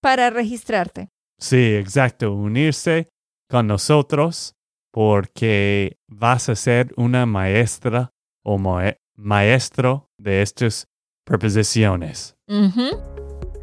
para 0.00 0.30
registrarte. 0.30 1.08
Sí, 1.44 1.74
exacto. 1.76 2.32
Unirse 2.32 3.10
con 3.50 3.66
nosotros 3.66 4.54
porque 4.90 5.98
vas 6.08 6.48
a 6.48 6.56
ser 6.56 6.94
una 6.96 7.26
maestra 7.26 8.12
o 8.42 8.56
mae- 8.56 8.96
maestro 9.14 10.08
de 10.18 10.40
estas 10.40 10.86
preposiciones. 11.26 12.34
Ujú. 12.48 12.96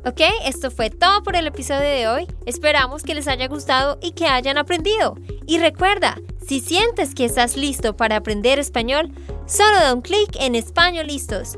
Ok, 0.06 0.22
esto 0.46 0.70
fue 0.70 0.92
todo 0.92 1.24
por 1.24 1.36
el 1.36 1.48
episodio 1.48 1.82
de 1.90 2.08
hoy. 2.08 2.28
Esperamos 2.46 3.02
que 3.02 3.16
les 3.16 3.28
haya 3.28 3.48
gustado 3.48 3.98
y 4.00 4.12
que 4.12 4.28
hayan 4.28 4.60
aprendido. 4.60 5.16
Y 5.48 5.58
recuerda, 5.58 6.20
si 6.48 6.60
sientes 6.60 7.16
que 7.16 7.26
estás 7.26 7.58
listo 7.58 7.96
para 7.96 8.18
aprender 8.18 8.60
español, 8.60 9.12
solo 9.48 9.76
da 9.80 9.94
un 9.94 10.02
clic 10.02 10.36
en 10.40 10.54
Español 10.54 11.08
Listos. 11.08 11.58